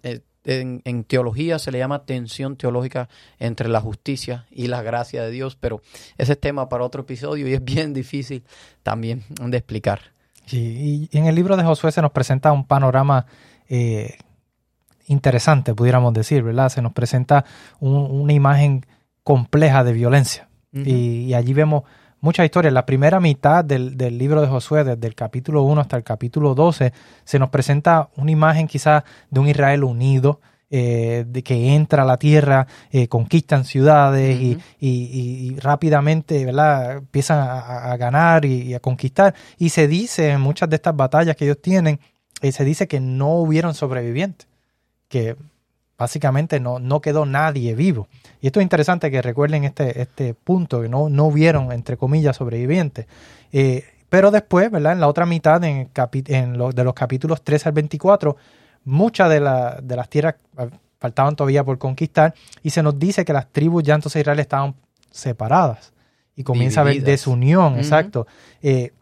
en, 0.44 1.04
teología 1.04 1.58
se 1.58 1.70
le 1.72 1.78
llama 1.78 2.04
tensión 2.04 2.56
teológica 2.56 3.08
entre 3.38 3.68
la 3.68 3.80
justicia 3.80 4.46
y 4.50 4.68
la 4.68 4.82
gracia 4.82 5.22
de 5.22 5.30
Dios, 5.30 5.56
pero 5.56 5.82
ese 6.16 6.32
es 6.32 6.40
tema 6.40 6.68
para 6.68 6.84
otro 6.84 7.02
episodio 7.02 7.48
y 7.48 7.54
es 7.54 7.64
bien 7.64 7.92
difícil 7.92 8.44
también 8.82 9.24
de 9.40 9.56
explicar. 9.56 10.00
y 10.50 11.08
en 11.12 11.26
el 11.26 11.34
libro 11.34 11.56
de 11.56 11.64
Josué 11.64 11.92
se 11.92 12.02
nos 12.02 12.12
presenta 12.12 12.52
un 12.52 12.66
panorama 12.66 13.26
eh, 13.68 14.16
interesante, 15.06 15.74
pudiéramos 15.74 16.12
decir, 16.12 16.42
¿verdad? 16.42 16.68
Se 16.68 16.82
nos 16.82 16.92
presenta 16.92 17.44
una 17.80 18.32
imagen 18.32 18.86
compleja 19.22 19.84
de 19.84 19.92
violencia. 19.92 20.48
y, 20.72 21.32
allí 21.34 21.54
vemos 21.54 21.84
muchas 22.20 22.44
historias. 22.44 22.72
La 22.72 22.86
primera 22.86 23.20
mitad 23.20 23.64
del, 23.64 23.96
libro 24.18 24.40
de 24.40 24.48
Josué, 24.48 24.84
desde 24.84 25.06
el 25.06 25.14
capítulo 25.14 25.62
1 25.62 25.80
hasta 25.80 25.96
el 25.96 26.04
capítulo 26.04 26.54
12, 26.54 26.92
se 27.24 27.38
nos 27.38 27.50
presenta 27.50 28.08
una 28.16 28.30
imagen 28.30 28.66
quizás 28.66 29.04
de 29.30 29.40
un 29.40 29.48
Israel 29.48 29.84
unido, 29.84 30.40
eh, 30.70 31.24
de 31.26 31.42
que 31.42 31.74
entra 31.74 32.02
a 32.02 32.06
la 32.06 32.18
tierra, 32.18 32.66
eh, 32.90 33.08
conquistan 33.08 33.64
ciudades 33.64 34.38
y, 34.78 35.56
rápidamente 35.60 36.44
¿verdad? 36.44 36.98
empiezan 36.98 37.38
a, 37.40 37.96
ganar 37.96 38.44
y, 38.44 38.74
a 38.74 38.80
conquistar. 38.80 39.34
Y 39.56 39.70
se 39.70 39.88
dice 39.88 40.30
en 40.30 40.40
muchas 40.40 40.68
de 40.68 40.76
estas 40.76 40.94
batallas 40.94 41.36
que 41.36 41.46
ellos 41.46 41.62
tienen, 41.62 42.00
eh, 42.42 42.52
se 42.52 42.64
dice 42.64 42.86
que 42.86 43.00
no 43.00 43.36
hubieron 43.36 43.74
sobrevivientes, 43.74 44.46
que 45.08 45.36
básicamente 45.98 46.60
no, 46.60 46.78
no 46.78 47.00
quedó 47.00 47.26
nadie 47.26 47.74
vivo. 47.74 48.08
Y 48.40 48.46
esto 48.46 48.60
es 48.60 48.62
interesante 48.62 49.10
que 49.10 49.20
recuerden 49.20 49.64
este, 49.64 50.00
este 50.00 50.32
punto, 50.32 50.80
que 50.80 50.88
no, 50.88 51.08
no 51.08 51.24
hubieron, 51.24 51.72
entre 51.72 51.96
comillas, 51.96 52.36
sobrevivientes. 52.36 53.06
Eh, 53.52 53.84
pero 54.08 54.30
después, 54.30 54.70
¿verdad? 54.70 54.92
En 54.92 55.00
la 55.00 55.08
otra 55.08 55.26
mitad, 55.26 55.62
en, 55.64 55.90
en 56.26 56.52
de 56.52 56.84
los 56.84 56.94
capítulos 56.94 57.42
13 57.42 57.68
al 57.68 57.72
24, 57.72 58.36
muchas 58.84 59.28
de, 59.28 59.40
de 59.82 59.96
las 59.96 60.08
tierras 60.08 60.36
ah, 60.56 60.68
faltaban 60.98 61.36
todavía 61.36 61.64
por 61.64 61.78
conquistar 61.78 62.34
y 62.62 62.70
se 62.70 62.82
nos 62.82 62.98
dice 62.98 63.24
que 63.24 63.32
las 63.32 63.48
tribus 63.52 63.82
ya 63.82 63.94
entonces 63.94 64.20
Israel 64.20 64.40
estaban 64.40 64.74
separadas 65.10 65.92
y 66.34 66.42
comienza 66.42 66.80
a 66.80 66.82
haber 66.82 67.02
desunión, 67.02 67.76
exacto. 67.76 68.26
Eh, 68.62 68.92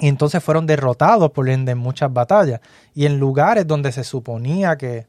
y 0.00 0.08
entonces 0.08 0.44
fueron 0.44 0.66
derrotados 0.66 1.30
por 1.32 1.48
ende 1.48 1.72
en 1.72 1.78
muchas 1.78 2.12
batallas. 2.12 2.60
Y 2.94 3.06
en 3.06 3.18
lugares 3.18 3.66
donde 3.66 3.90
se 3.90 4.04
suponía 4.04 4.76
que 4.76 5.06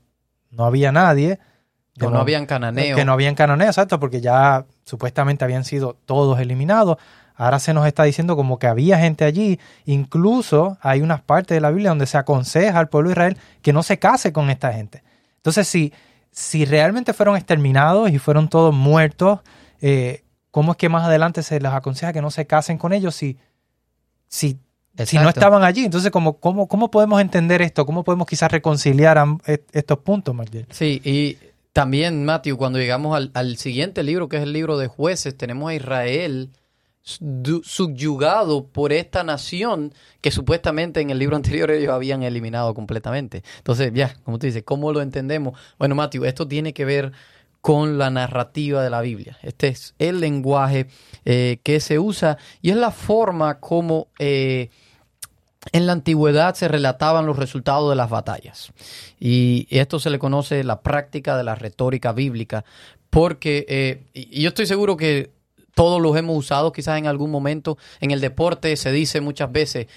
no 0.52 0.66
había 0.66 0.92
nadie. 0.92 1.40
Que 1.98 2.08
no, 2.08 2.20
habían 2.20 2.46
cananeos. 2.46 2.98
Que 2.98 3.06
no 3.06 3.12
habían 3.12 3.36
cananeos, 3.36 3.72
exacto, 3.72 4.00
porque 4.00 4.22
ya 4.22 4.66
supuestamente 4.86 5.44
habían 5.44 5.66
sido 5.66 5.98
todos 6.06 6.40
eliminados. 6.40 6.98
Ahora 7.36 7.60
se 7.60 7.74
nos 7.74 7.88
está 7.88 8.04
diciendo 8.04 8.36
como 8.36 8.60
que 8.60 8.68
había 8.68 8.98
gente 9.00 9.26
allí. 9.26 9.60
Incluso 9.86 10.78
hay 10.82 11.02
unas 11.02 11.22
partes 11.22 11.56
de 11.56 11.62
la 11.62 11.72
Biblia 11.72 11.90
donde 11.90 12.06
se 12.06 12.18
aconseja 12.18 12.80
al 12.80 12.90
pueblo 12.90 13.10
de 13.10 13.14
Israel 13.14 13.38
que 13.62 13.74
no 13.74 13.84
se 13.84 14.00
case 14.00 14.34
con 14.34 14.50
esta 14.50 14.74
gente. 14.74 15.04
Entonces, 15.38 15.68
si, 15.68 15.94
si 16.32 16.66
realmente 16.66 17.14
fueron 17.14 17.38
exterminados 17.38 18.10
y 18.12 18.20
fueron 18.20 18.50
todos 18.50 18.74
muertos, 18.74 19.40
eh, 19.82 20.24
¿cómo 20.52 20.74
es 20.74 20.78
que 20.78 20.90
más 20.90 21.06
adelante 21.06 21.44
se 21.44 21.60
les 21.60 21.72
aconseja 21.72 22.12
que 22.12 22.22
no 22.22 22.32
se 22.32 22.46
casen 22.46 22.78
con 22.78 22.92
ellos 22.92 23.16
si, 23.16 23.38
si, 24.28 24.60
si 25.06 25.18
no 25.18 25.30
estaban 25.30 25.64
allí? 25.64 25.86
Entonces, 25.86 26.12
¿cómo, 26.12 26.38
cómo, 26.38 26.68
¿cómo 26.68 26.92
podemos 26.92 27.22
entender 27.22 27.62
esto? 27.62 27.86
¿Cómo 27.86 28.04
podemos 28.04 28.28
quizás 28.28 28.52
reconciliar 28.52 29.24
estos 29.72 30.00
puntos, 30.00 30.36
Magdiel? 30.36 30.66
Sí, 30.72 31.02
y 31.04 31.38
también, 31.74 32.26
Matthew, 32.26 32.58
cuando 32.58 32.80
llegamos 32.80 33.16
al, 33.16 33.32
al, 33.34 33.58
siguiente 33.58 34.04
libro, 34.04 34.28
que 34.28 34.38
es 34.38 34.44
el 34.44 34.54
libro 34.54 34.78
de 34.78 34.88
jueces, 34.88 35.38
tenemos 35.38 35.70
a 35.70 35.76
Israel 35.76 36.50
subyugado 37.64 38.68
por 38.68 38.94
esta 38.94 39.24
nación 39.24 39.94
que 40.22 40.32
supuestamente 40.32 41.02
en 41.02 41.10
el 41.10 41.20
libro 41.20 41.36
anterior 41.38 41.72
ellos 41.72 41.92
habían 41.92 42.24
eliminado 42.24 42.74
completamente. 42.74 43.44
Entonces, 43.58 43.92
ya, 43.94 44.16
como 44.24 44.38
tú 44.40 44.46
dices, 44.46 44.64
¿cómo 44.64 44.92
lo 44.94 45.02
entendemos? 45.02 45.58
Bueno, 45.78 45.96
Matthew, 45.96 46.26
esto 46.26 46.48
tiene 46.48 46.74
que 46.74 46.86
ver 46.86 47.12
con 47.62 47.98
la 47.98 48.10
narrativa 48.10 48.84
de 48.84 48.90
la 48.90 49.02
Biblia. 49.02 49.38
Este 49.42 49.68
es 49.68 49.94
el 50.00 50.20
lenguaje 50.20 50.88
eh, 51.26 51.60
que 51.64 51.80
se 51.80 52.00
usa 52.00 52.38
y 52.62 52.70
es 52.72 52.78
la 52.78 52.92
forma 52.92 53.60
como 53.60 54.08
eh, 54.18 54.70
en 55.74 55.86
la 55.86 55.92
antigüedad 55.92 56.56
se 56.56 56.68
relataban 56.68 57.26
los 57.26 57.38
resultados 57.38 57.90
de 57.90 57.96
las 57.96 58.10
batallas. 58.10 58.72
Y 59.20 59.68
esto 59.70 60.00
se 60.00 60.10
le 60.10 60.20
conoce 60.20 60.64
la 60.64 60.82
práctica 60.82 61.38
de 61.38 61.44
la 61.44 61.56
retórica 61.56 62.14
bíblica, 62.14 62.64
porque 63.10 63.66
eh, 63.68 64.04
y 64.14 64.42
yo 64.42 64.50
estoy 64.50 64.66
seguro 64.66 64.96
que 64.96 65.32
todos 65.76 66.02
los 66.02 66.16
hemos 66.18 66.38
usado 66.38 66.72
quizás 66.72 66.98
en 66.98 67.08
algún 67.08 67.32
momento. 67.32 67.78
En 68.00 68.12
el 68.12 68.22
deporte 68.22 68.76
se 68.78 68.92
dice 68.92 69.22
muchas 69.22 69.52
veces, 69.52 69.88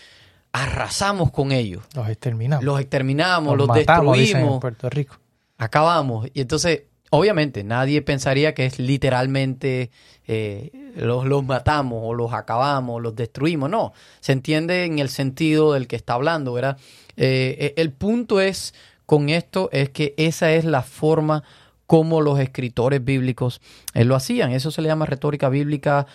arrasamos 0.52 1.30
con 1.30 1.52
ellos. 1.52 1.84
Los 1.94 2.08
exterminamos. 2.08 2.64
Los 2.64 2.80
exterminamos, 2.80 3.56
los, 3.56 3.68
destruimos. 3.72 4.54
En 4.54 4.60
Puerto 4.60 4.90
Rico. 4.90 5.16
Acabamos. 5.58 6.28
Y 6.34 6.40
entonces 6.40 6.82
Obviamente, 7.14 7.62
nadie 7.62 8.00
pensaría 8.00 8.54
que 8.54 8.64
es 8.64 8.78
literalmente 8.78 9.90
eh, 10.26 10.70
los, 10.96 11.26
los, 11.26 11.44
matamos 11.44 12.00
o 12.02 12.14
los 12.14 12.32
acabamos, 12.32 13.02
los 13.02 13.14
destruimos. 13.14 13.68
No, 13.68 13.92
se 14.20 14.32
entiende 14.32 14.86
en 14.86 14.98
el 14.98 15.10
sentido 15.10 15.74
del 15.74 15.88
que 15.88 15.96
está 15.96 16.14
hablando, 16.14 16.54
¿verdad? 16.54 16.78
Eh, 17.18 17.56
eh, 17.60 17.74
el 17.76 17.92
punto 17.92 18.40
es 18.40 18.72
con 19.04 19.28
esto 19.28 19.68
es 19.72 19.90
que 19.90 20.14
esa 20.16 20.52
es 20.52 20.64
la 20.64 20.82
forma 20.82 21.44
como 21.86 22.22
los 22.22 22.40
escritores 22.40 23.04
bíblicos 23.04 23.60
lo 23.92 24.14
hacían. 24.14 24.52
Eso 24.52 24.70
se 24.70 24.80
le 24.80 24.88
llama 24.88 25.04
retórica 25.04 25.50
bíblica. 25.50 26.06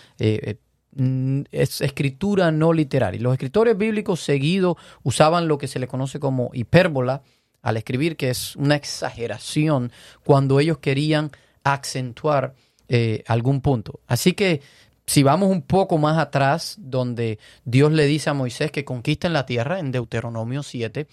Mm, 0.93 1.41
es 1.51 1.81
escritura 1.81 2.51
no 2.51 2.73
literaria. 2.73 3.21
Los 3.21 3.33
escritores 3.33 3.77
bíblicos 3.77 4.19
seguidos 4.19 4.77
usaban 5.03 5.47
lo 5.47 5.59
que 5.59 5.67
se 5.67 5.77
le 5.77 5.87
conoce 5.87 6.19
como 6.19 6.49
hipérbola, 6.53 7.21
al 7.67 7.75
escribir, 7.75 8.15
que 8.15 8.29
es 8.29 8.55
una 8.55 8.75
exageración 8.75 9.91
cuando 10.23 10.61
ellos 10.61 10.77
querían 10.77 11.31
acentuar 11.65 12.55
eh, 12.87 13.25
algún 13.27 13.59
punto. 13.59 13.99
Así 14.07 14.31
que 14.31 14.61
si 15.05 15.21
vamos 15.21 15.49
un 15.49 15.63
poco 15.63 15.97
más 15.97 16.17
atrás, 16.17 16.77
donde 16.79 17.39
Dios 17.65 17.91
le 17.91 18.05
dice 18.05 18.29
a 18.29 18.33
Moisés 18.33 18.71
que 18.71 18.85
conquisten 18.85 19.33
la 19.33 19.45
tierra, 19.45 19.79
en 19.79 19.91
Deuteronomio 19.91 20.63
7, 20.63 21.07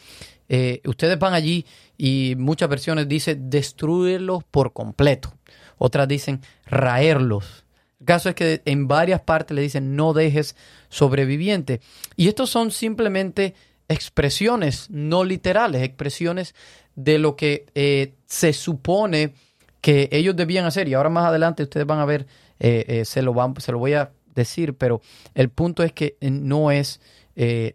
eh, 0.49 0.81
ustedes 0.85 1.19
van 1.19 1.35
allí 1.35 1.67
y 1.99 2.37
muchas 2.39 2.69
versiones 2.69 3.09
dicen 3.09 3.51
destruirlos 3.51 4.45
por 4.45 4.73
completo. 4.73 5.35
Otras 5.77 6.07
dicen 6.07 6.41
raerlos. 6.67 7.65
El 7.99 8.07
caso 8.07 8.29
es 8.29 8.37
que 8.37 8.63
en 8.65 8.87
varias 8.87 9.23
partes 9.23 9.57
le 9.57 9.63
dicen 9.63 9.97
no 9.97 10.13
dejes 10.13 10.55
sobreviviente. 10.89 11.81
Y 12.15 12.29
estos 12.29 12.49
son 12.49 12.71
simplemente 12.71 13.55
expresiones 13.88 14.88
no 14.91 15.25
literales, 15.25 15.83
expresiones 15.83 16.55
de 16.95 17.19
lo 17.19 17.37
que 17.37 17.67
eh, 17.75 18.14
se 18.26 18.53
supone 18.53 19.35
que 19.81 20.09
ellos 20.12 20.37
debían 20.37 20.64
hacer. 20.64 20.88
Y 20.88 20.95
ahora 20.95 21.11
más 21.11 21.26
adelante 21.26 21.62
ustedes 21.62 21.87
van 21.87 21.99
a 21.99 22.05
ver, 22.05 22.26
eh, 22.59 22.85
eh, 22.88 23.05
se, 23.05 23.23
lo 23.23 23.35
van, 23.35 23.55
se 23.61 23.73
lo 23.73 23.79
voy 23.79 23.95
a 23.95 24.12
decir, 24.35 24.75
pero 24.75 25.00
el 25.35 25.50
punto 25.50 25.83
es 25.83 25.93
que 25.93 26.17
no 26.21 26.71
es 26.71 27.00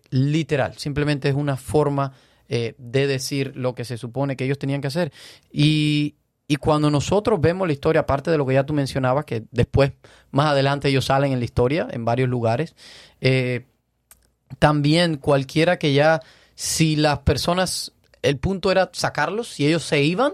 literal, 0.10 0.78
simplemente 0.78 1.28
es 1.28 1.36
una 1.36 1.58
forma 1.58 2.13
de 2.48 2.74
decir 3.08 3.58
lo 3.58 3.75
que 3.75 3.84
se 3.84 3.98
supone 3.98 4.38
que 4.38 4.46
ellos 4.46 4.58
tenían 4.58 4.80
que 4.80 4.88
hacer. 4.88 5.12
Y, 5.51 6.16
y 6.48 6.56
cuando 6.56 6.89
nosotros 6.89 7.42
vemos 7.42 7.68
la 7.68 7.74
historia, 7.74 8.01
aparte 8.01 8.32
de 8.32 8.38
lo 8.38 8.46
que 8.46 8.54
ya 8.54 8.66
tú 8.66 8.74
mencionabas, 8.74 9.25
que 9.25 9.44
después, 9.51 9.92
más 10.32 10.48
adelante 10.48 10.88
ellos 10.88 11.06
salen 11.06 11.34
en 11.34 11.39
la 11.39 11.46
historia 11.46 11.89
en 11.92 12.06
varios 12.06 12.30
lugares, 12.30 12.74
también 14.58 15.18
cualquiera 15.18 15.77
que 15.77 15.94
ya, 15.94 16.22
si 16.56 16.96
las 16.96 17.20
personas, 17.20 17.94
el 18.22 18.38
punto 18.38 18.72
era 18.72 18.89
sacarlos, 18.94 19.50
si 19.50 19.68
ellos 19.68 19.84
se 19.84 20.01
iban, 20.01 20.34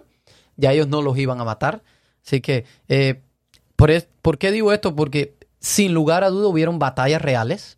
ya 0.56 0.72
ellos 0.72 0.88
no 0.88 1.02
los 1.02 1.18
iban 1.18 1.42
a 1.42 1.44
matar. 1.44 1.84
Así 2.26 2.42
que, 2.42 2.66
eh, 2.88 3.22
por, 3.76 4.38
qué 4.38 4.52
digo 4.52 4.72
esto? 4.72 4.96
Porque 4.96 5.36
sin 5.60 5.94
lugar 5.94 6.24
a 6.24 6.30
duda 6.30 6.48
hubieron 6.48 6.80
batallas 6.80 7.22
reales, 7.22 7.78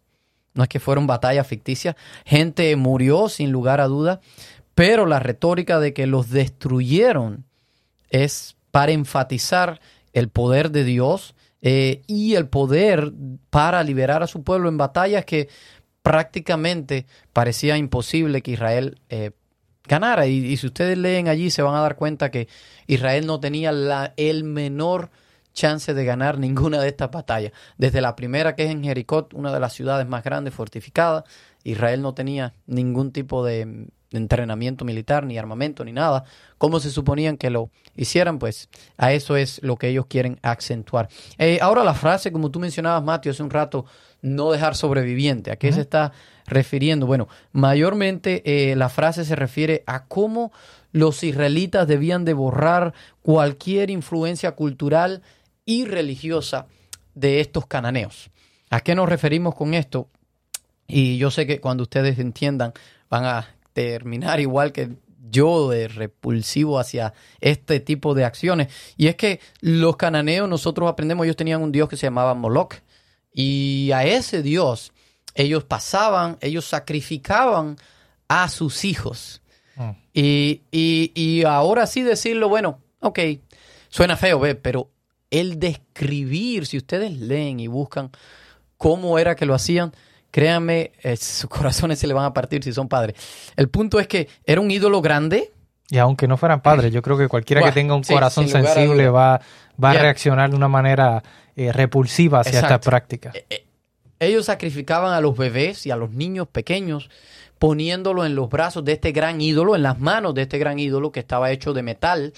no 0.53 0.63
es 0.63 0.69
que 0.69 0.79
fueron 0.79 1.07
batallas 1.07 1.47
ficticias, 1.47 1.95
gente 2.25 2.75
murió 2.75 3.29
sin 3.29 3.51
lugar 3.51 3.81
a 3.81 3.87
duda, 3.87 4.21
pero 4.75 5.05
la 5.05 5.19
retórica 5.19 5.79
de 5.79 5.93
que 5.93 6.07
los 6.07 6.29
destruyeron 6.29 7.45
es 8.09 8.55
para 8.71 8.91
enfatizar 8.91 9.79
el 10.13 10.29
poder 10.29 10.71
de 10.71 10.83
Dios 10.83 11.35
eh, 11.61 12.03
y 12.07 12.35
el 12.35 12.47
poder 12.47 13.11
para 13.49 13.83
liberar 13.83 14.23
a 14.23 14.27
su 14.27 14.43
pueblo 14.43 14.69
en 14.69 14.77
batallas 14.77 15.25
que 15.25 15.49
prácticamente 16.07 17.05
parecía 17.33 17.75
imposible 17.75 18.41
que 18.41 18.51
Israel 18.51 19.01
eh, 19.09 19.31
ganara. 19.83 20.25
Y, 20.25 20.55
si 20.55 20.67
ustedes 20.67 20.97
leen 20.97 21.27
allí 21.27 21.49
se 21.49 21.61
van 21.61 21.75
a 21.75 21.81
dar 21.81 21.97
cuenta 21.97 22.31
que 22.31 22.47
Israel 22.87 23.27
no 23.27 23.41
tenía 23.41 23.73
la, 23.73 24.13
el 24.15 24.45
menor 24.45 25.09
chance 25.51 25.93
de 25.93 26.05
ganar 26.05 26.39
ninguna 26.39 26.79
de 26.79 26.87
estas 26.87 27.11
batallas. 27.11 27.51
Desde 27.77 27.99
la 27.99 28.15
primera 28.15 28.55
que 28.55 28.63
es 28.63 28.71
en 28.71 28.85
Jericó, 28.85 29.27
una 29.33 29.51
de 29.51 29.59
las 29.59 29.73
ciudades 29.73 30.07
más 30.07 30.23
grandes 30.23 30.53
fortificadas, 30.53 31.25
Israel 31.65 32.01
no 32.01 32.13
tenía 32.13 32.53
ningún 32.67 33.11
tipo 33.11 33.43
de 33.43 33.89
entrenamiento 34.11 34.85
militar, 34.85 35.25
ni 35.25 35.37
armamento, 35.37 35.83
ni 35.83 35.91
nada. 35.91 36.23
¿Cómo 36.57 36.79
se 36.79 36.89
suponían 36.91 37.37
que 37.37 37.49
lo 37.49 37.69
hicieran? 37.95 38.39
Pues 38.39 38.69
a 38.97 39.13
eso 39.13 39.35
es 39.35 39.61
lo 39.63 39.75
que 39.75 39.89
ellos 39.89 40.05
quieren 40.07 40.39
acentuar. 40.41 41.09
Eh, 41.37 41.59
ahora 41.61 41.83
la 41.83 41.93
frase, 41.93 42.31
como 42.31 42.51
tú 42.51 42.59
mencionabas, 42.59 43.03
Mateo, 43.03 43.31
hace 43.31 43.43
un 43.43 43.49
rato, 43.49 43.85
no 44.21 44.51
dejar 44.51 44.75
sobreviviente. 44.75 45.51
¿A 45.51 45.57
qué 45.57 45.71
se 45.71 45.81
está 45.81 46.11
refiriendo? 46.45 47.05
Bueno, 47.05 47.27
mayormente 47.51 48.71
eh, 48.71 48.75
la 48.75 48.89
frase 48.89 49.25
se 49.25 49.35
refiere 49.35 49.83
a 49.85 50.05
cómo 50.05 50.51
los 50.91 51.23
israelitas 51.23 51.87
debían 51.87 52.25
de 52.25 52.33
borrar 52.33 52.93
cualquier 53.21 53.89
influencia 53.89 54.53
cultural 54.53 55.21
y 55.65 55.85
religiosa 55.85 56.67
de 57.13 57.41
estos 57.41 57.67
cananeos. 57.67 58.29
¿A 58.69 58.81
qué 58.81 58.95
nos 58.95 59.09
referimos 59.09 59.55
con 59.55 59.73
esto? 59.73 60.09
Y 60.87 61.17
yo 61.17 61.31
sé 61.31 61.45
que 61.45 61.59
cuando 61.59 61.83
ustedes 61.83 62.17
entiendan 62.19 62.73
van 63.09 63.25
a 63.25 63.47
terminar 63.77 64.39
igual 64.39 64.71
que 64.71 64.89
yo 65.29 65.69
de 65.69 65.87
repulsivo 65.87 66.79
hacia 66.79 67.13
este 67.41 67.79
tipo 67.79 68.15
de 68.15 68.25
acciones. 68.25 68.73
Y 68.97 69.05
es 69.05 69.15
que 69.15 69.39
los 69.61 69.97
cananeos, 69.97 70.49
nosotros 70.49 70.89
aprendemos, 70.89 71.25
ellos 71.25 71.35
tenían 71.35 71.61
un 71.61 71.71
dios 71.71 71.87
que 71.87 71.95
se 71.95 72.07
llamaba 72.07 72.33
Moloch. 72.33 72.73
Y 73.31 73.91
a 73.93 74.03
ese 74.03 74.41
Dios 74.41 74.93
ellos 75.35 75.63
pasaban, 75.63 76.39
ellos 76.41 76.65
sacrificaban 76.65 77.77
a 78.27 78.49
sus 78.49 78.83
hijos. 78.83 79.43
Mm. 79.75 79.91
Y, 80.11 80.61
y, 80.71 81.43
ahora 81.43 81.85
sí 81.85 82.01
decirlo, 82.01 82.49
bueno, 82.49 82.79
ok, 83.01 83.19
suena 83.89 84.17
feo, 84.17 84.41
pero 84.63 84.89
el 85.29 85.59
describir, 85.59 86.65
si 86.65 86.77
ustedes 86.77 87.13
leen 87.13 87.59
y 87.59 87.67
buscan 87.67 88.09
cómo 88.77 89.19
era 89.19 89.35
que 89.35 89.45
lo 89.45 89.53
hacían, 89.53 89.93
créanme, 90.31 90.91
eh, 91.03 91.17
sus 91.17 91.49
corazones 91.49 91.99
se 91.99 92.07
le 92.07 92.13
van 92.13 92.25
a 92.25 92.33
partir 92.33 92.63
si 92.63 92.73
son 92.73 92.87
padres. 92.87 93.15
El 93.55 93.69
punto 93.69 93.99
es 93.99 94.07
que 94.07 94.27
era 94.45 94.61
un 94.61 94.71
ídolo 94.71 95.01
grande, 95.01 95.51
Y 95.89 95.97
aunque 95.97 96.27
no 96.27 96.37
fueran 96.37 96.61
padres, 96.61 96.91
yo 96.91 97.01
creo 97.01 97.17
que 97.17 97.27
cualquiera 97.27 97.61
Buah, 97.61 97.71
que 97.71 97.79
tenga 97.79 97.95
un 97.95 98.03
sí, 98.03 98.13
corazón 98.13 98.47
sensible 98.47 99.09
va, 99.09 99.41
va 99.81 99.91
a 99.91 99.93
reaccionar 99.93 100.49
de 100.49 100.55
una 100.55 100.67
manera 100.67 101.23
eh, 101.55 101.71
repulsiva 101.71 102.41
hacia 102.41 102.59
esta 102.59 102.67
Exacto. 102.67 102.89
práctica. 102.89 103.31
Eh, 103.33 103.45
eh, 103.49 103.65
ellos 104.19 104.45
sacrificaban 104.45 105.13
a 105.13 105.21
los 105.21 105.37
bebés 105.37 105.85
y 105.85 105.91
a 105.91 105.95
los 105.95 106.11
niños 106.11 106.47
pequeños 106.47 107.09
poniéndolo 107.59 108.25
en 108.25 108.35
los 108.35 108.49
brazos 108.49 108.85
de 108.85 108.93
este 108.93 109.11
gran 109.11 109.41
ídolo, 109.41 109.75
en 109.75 109.83
las 109.83 109.99
manos 109.99 110.33
de 110.35 110.43
este 110.43 110.57
gran 110.59 110.79
ídolo 110.79 111.11
que 111.11 111.19
estaba 111.19 111.51
hecho 111.51 111.73
de 111.73 111.83
metal 111.83 112.33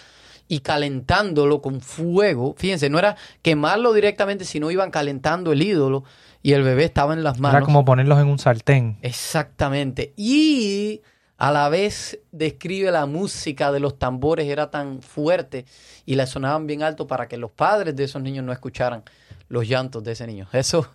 y 0.47 0.61
calentándolo 0.61 1.61
con 1.61 1.81
fuego. 1.81 2.55
Fíjense, 2.57 2.89
no 2.89 2.97
era 2.99 3.15
quemarlo 3.41 3.93
directamente, 3.93 4.45
sino 4.45 4.71
iban 4.71 4.91
calentando 4.91 5.51
el 5.51 5.61
ídolo 5.61 6.03
y 6.41 6.53
el 6.53 6.63
bebé 6.63 6.85
estaba 6.85 7.13
en 7.13 7.23
las 7.23 7.39
manos. 7.39 7.57
Era 7.57 7.65
como 7.65 7.83
ponerlos 7.85 8.19
en 8.19 8.27
un 8.27 8.39
sartén. 8.39 8.97
Exactamente. 9.01 10.13
Y 10.15 11.01
a 11.37 11.51
la 11.51 11.69
vez 11.69 12.19
describe 12.31 12.91
la 12.91 13.05
música 13.05 13.71
de 13.71 13.79
los 13.79 13.97
tambores 13.97 14.47
era 14.47 14.69
tan 14.71 15.01
fuerte 15.01 15.65
y 16.05 16.15
la 16.15 16.25
sonaban 16.27 16.67
bien 16.67 16.83
alto 16.83 17.07
para 17.07 17.27
que 17.27 17.37
los 17.37 17.51
padres 17.51 17.95
de 17.95 18.03
esos 18.05 18.21
niños 18.21 18.43
no 18.45 18.51
escucharan 18.51 19.03
los 19.47 19.67
llantos 19.67 20.03
de 20.03 20.11
ese 20.13 20.27
niño. 20.27 20.47
Eso 20.53 20.87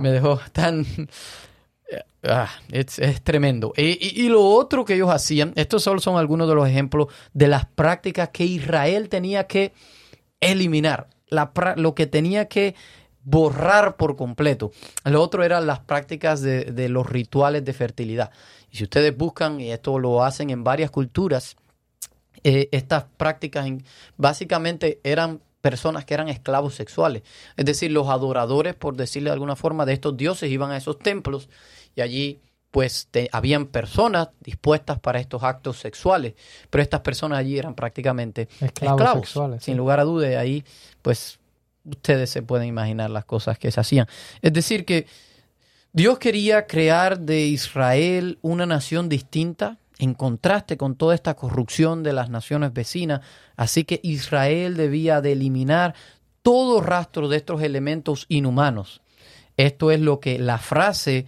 me 0.00 0.10
dejó 0.10 0.40
tan... 0.52 0.86
Ah, 2.24 2.48
es, 2.70 2.98
es 3.00 3.20
tremendo. 3.22 3.72
Y, 3.76 3.98
y- 4.00 4.24
y 4.24 4.28
lo 4.28 4.42
otro 4.44 4.84
que 4.84 4.94
ellos 4.94 5.10
hacían, 5.10 5.52
estos 5.56 5.82
solo 5.82 6.00
son 6.00 6.16
algunos 6.16 6.48
de 6.48 6.54
los 6.54 6.68
ejemplos 6.68 7.08
de 7.34 7.48
las 7.48 7.66
prácticas 7.66 8.28
que 8.30 8.44
Israel 8.44 9.08
tenía 9.08 9.46
que 9.46 9.72
eliminar, 10.40 11.08
la 11.28 11.50
lo 11.76 11.94
que 11.94 12.06
tenía 12.06 12.46
que 12.46 12.74
borrar 13.24 13.96
por 13.96 14.16
completo. 14.16 14.72
Lo 15.04 15.22
otro 15.22 15.44
eran 15.44 15.66
las 15.66 15.80
prácticas 15.80 16.40
de, 16.40 16.64
de 16.64 16.88
los 16.88 17.08
rituales 17.08 17.64
de 17.64 17.72
fertilidad. 17.72 18.30
Y 18.70 18.76
si 18.78 18.84
ustedes 18.84 19.16
buscan, 19.16 19.60
y 19.60 19.70
esto 19.70 19.98
lo 19.98 20.24
hacen 20.24 20.50
en 20.50 20.64
varias 20.64 20.90
culturas, 20.90 21.56
eh, 22.44 22.68
estas 22.72 23.04
prácticas 23.16 23.66
en- 23.66 23.84
básicamente 24.16 25.00
eran 25.04 25.40
personas 25.60 26.04
que 26.04 26.14
eran 26.14 26.28
esclavos 26.28 26.74
sexuales. 26.74 27.22
Es 27.56 27.64
decir, 27.64 27.92
los 27.92 28.08
adoradores, 28.08 28.74
por 28.74 28.96
decirle 28.96 29.30
de 29.30 29.34
alguna 29.34 29.54
forma, 29.54 29.86
de 29.86 29.92
estos 29.92 30.16
dioses 30.16 30.50
iban 30.50 30.72
a 30.72 30.76
esos 30.76 30.98
templos 30.98 31.48
y 31.94 32.00
allí 32.00 32.40
pues 32.72 33.06
te- 33.10 33.28
habían 33.32 33.66
personas 33.66 34.30
dispuestas 34.40 34.98
para 34.98 35.20
estos 35.20 35.42
actos 35.42 35.78
sexuales, 35.78 36.32
pero 36.70 36.82
estas 36.82 37.02
personas 37.02 37.38
allí 37.38 37.58
eran 37.58 37.74
prácticamente 37.74 38.48
Esclavos 38.60 39.00
esclavos, 39.02 39.28
sexuales, 39.28 39.62
sin 39.62 39.74
sí. 39.74 39.78
lugar 39.78 40.00
a 40.00 40.04
duda, 40.04 40.30
y 40.30 40.34
ahí 40.34 40.64
pues 41.02 41.38
ustedes 41.84 42.30
se 42.30 42.42
pueden 42.42 42.68
imaginar 42.68 43.10
las 43.10 43.24
cosas 43.24 43.58
que 43.58 43.70
se 43.70 43.80
hacían. 43.80 44.06
Es 44.40 44.52
decir, 44.52 44.84
que 44.84 45.06
Dios 45.92 46.18
quería 46.18 46.66
crear 46.66 47.20
de 47.20 47.46
Israel 47.46 48.38
una 48.42 48.66
nación 48.66 49.08
distinta 49.08 49.78
en 49.98 50.14
contraste 50.14 50.76
con 50.76 50.96
toda 50.96 51.14
esta 51.14 51.34
corrupción 51.34 52.02
de 52.02 52.12
las 52.12 52.28
naciones 52.30 52.72
vecinas, 52.72 53.20
así 53.56 53.84
que 53.84 54.00
Israel 54.02 54.76
debía 54.76 55.20
de 55.20 55.32
eliminar 55.32 55.94
todo 56.42 56.80
rastro 56.80 57.28
de 57.28 57.36
estos 57.36 57.62
elementos 57.62 58.26
inhumanos. 58.28 59.02
Esto 59.56 59.90
es 59.90 60.00
lo 60.00 60.18
que 60.18 60.38
la 60.38 60.58
frase 60.58 61.26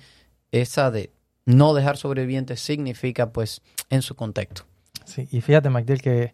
esa 0.51 0.91
de 0.91 1.13
no 1.45 1.75
dejar 1.75 1.97
sobrevivientes 1.97 2.61
significa 2.61 3.31
pues 3.31 3.61
en 3.91 4.03
su 4.03 4.15
contexto. 4.15 4.65
Sí, 5.05 5.29
y 5.31 5.41
fíjate, 5.41 5.69
Magdiel, 5.69 6.01
que 6.01 6.33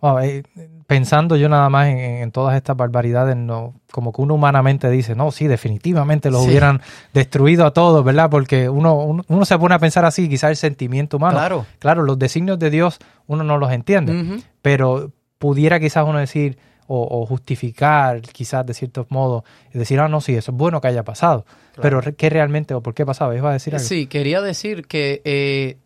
wow, 0.00 0.18
eh, 0.20 0.42
pensando 0.86 1.36
yo 1.36 1.48
nada 1.48 1.68
más 1.68 1.88
en, 1.88 1.98
en 1.98 2.30
todas 2.32 2.56
estas 2.56 2.76
barbaridades, 2.76 3.36
no, 3.36 3.74
como 3.92 4.12
que 4.12 4.22
uno 4.22 4.34
humanamente 4.34 4.90
dice, 4.90 5.14
no, 5.14 5.30
sí, 5.30 5.46
definitivamente 5.46 6.30
los 6.30 6.42
Sí. 6.42 6.48
hubieran 6.48 6.80
destruido 7.12 7.64
a 7.66 7.72
todos, 7.72 8.04
¿verdad? 8.04 8.28
Porque 8.30 8.68
uno, 8.68 8.94
uno, 8.94 9.24
uno 9.28 9.44
se 9.44 9.58
pone 9.58 9.74
a 9.74 9.78
pensar 9.78 10.04
así, 10.04 10.28
quizás 10.28 10.50
el 10.50 10.56
sentimiento 10.56 11.16
humano. 11.18 11.34
Claro. 11.38 11.66
Claro, 11.78 12.02
los 12.02 12.18
designios 12.18 12.58
de 12.58 12.70
Dios 12.70 12.98
uno 13.26 13.44
no 13.44 13.58
los 13.58 13.70
entiende, 13.72 14.42
pero 14.62 15.12
pudiera 15.38 15.78
quizás 15.80 16.04
uno 16.06 16.18
decir 16.18 16.58
o, 16.86 17.06
o 17.22 17.24
justificar 17.26 18.20
quizás 18.22 18.66
de 18.66 18.74
ciertos 18.74 19.06
modos, 19.10 19.44
decir, 19.72 20.00
ah, 20.00 20.08
no, 20.08 20.20
sí, 20.20 20.34
eso 20.34 20.50
es 20.50 20.56
bueno 20.58 20.80
que 20.80 20.88
haya 20.88 21.04
pasado, 21.04 21.46
pero 21.80 22.00
¿qué 22.16 22.28
realmente 22.30 22.74
o 22.74 22.82
por 22.82 22.94
qué 22.94 23.06
pasaba? 23.06 23.36
¿Iba 23.36 23.50
a 23.50 23.52
decir 23.52 23.74
algo? 23.76 23.86
Sí, 23.86 24.06
quería 24.06 24.40
decir 24.42 24.88
que 24.88 25.22
eh, 25.24 25.78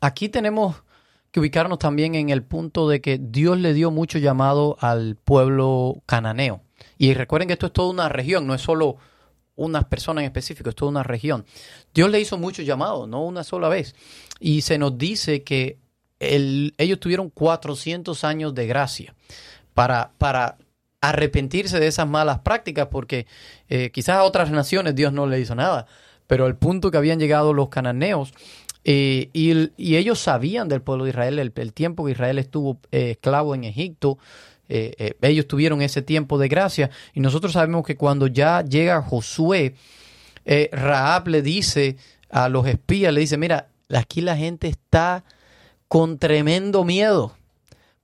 aquí 0.00 0.28
tenemos 0.28 0.84
ubicarnos 1.40 1.78
también 1.78 2.14
en 2.14 2.30
el 2.30 2.42
punto 2.42 2.88
de 2.88 3.00
que 3.00 3.18
Dios 3.20 3.58
le 3.58 3.72
dio 3.74 3.90
mucho 3.90 4.18
llamado 4.18 4.76
al 4.80 5.16
pueblo 5.16 6.02
cananeo. 6.06 6.62
Y 6.98 7.14
recuerden 7.14 7.48
que 7.48 7.52
esto 7.54 7.66
es 7.66 7.72
toda 7.72 7.90
una 7.90 8.08
región, 8.08 8.46
no 8.46 8.54
es 8.54 8.62
solo 8.62 8.96
unas 9.54 9.84
personas 9.86 10.22
en 10.22 10.26
específico, 10.26 10.68
es 10.70 10.76
toda 10.76 10.90
una 10.90 11.02
región. 11.02 11.44
Dios 11.94 12.10
le 12.10 12.20
hizo 12.20 12.36
mucho 12.38 12.62
llamado, 12.62 13.06
no 13.06 13.24
una 13.24 13.42
sola 13.44 13.68
vez. 13.68 13.94
Y 14.38 14.62
se 14.62 14.78
nos 14.78 14.98
dice 14.98 15.42
que 15.42 15.78
el- 16.20 16.74
ellos 16.78 17.00
tuvieron 17.00 17.30
400 17.30 18.24
años 18.24 18.54
de 18.54 18.66
gracia 18.66 19.14
para, 19.74 20.12
para 20.18 20.56
arrepentirse 21.00 21.78
de 21.78 21.86
esas 21.86 22.08
malas 22.08 22.40
prácticas, 22.40 22.88
porque 22.88 23.26
eh, 23.68 23.90
quizás 23.92 24.16
a 24.16 24.24
otras 24.24 24.50
naciones 24.50 24.94
Dios 24.94 25.12
no 25.12 25.26
le 25.26 25.40
hizo 25.40 25.54
nada, 25.54 25.86
pero 26.26 26.46
el 26.46 26.56
punto 26.56 26.90
que 26.90 26.96
habían 26.96 27.18
llegado 27.20 27.52
los 27.52 27.68
cananeos, 27.68 28.32
eh, 28.88 29.30
y, 29.32 29.50
el- 29.50 29.72
y 29.76 29.96
ellos 29.96 30.20
sabían 30.20 30.68
del 30.68 30.80
pueblo 30.80 31.04
de 31.04 31.10
Israel, 31.10 31.38
el, 31.40 31.72
tiempo 31.72 32.04
que 32.04 32.12
Israel 32.12 32.38
estuvo 32.38 32.78
eh, 32.92 33.10
esclavo 33.10 33.52
en 33.56 33.64
Egipto, 33.64 34.16
eh, 34.68 35.14
ellos 35.22 35.48
tuvieron 35.48 35.82
ese 35.82 36.02
tiempo 36.02 36.38
de 36.38 36.46
gracia, 36.46 36.90
y 37.12 37.18
nosotros 37.18 37.52
sabemos 37.52 37.84
que 37.84 37.96
cuando 37.96 38.28
ya 38.28 38.62
llega 38.62 39.02
Josué, 39.02 39.74
Raab 40.70 41.26
le 41.26 41.42
dice 41.42 41.96
a 42.30 42.48
los 42.48 42.68
espías, 42.68 43.12
le 43.12 43.20
dice, 43.22 43.36
mira, 43.36 43.66
aquí 43.92 44.20
la 44.20 44.36
gente 44.36 44.68
está 44.68 45.24
con 45.88 46.18
tremendo 46.18 46.84
miedo 46.84 47.34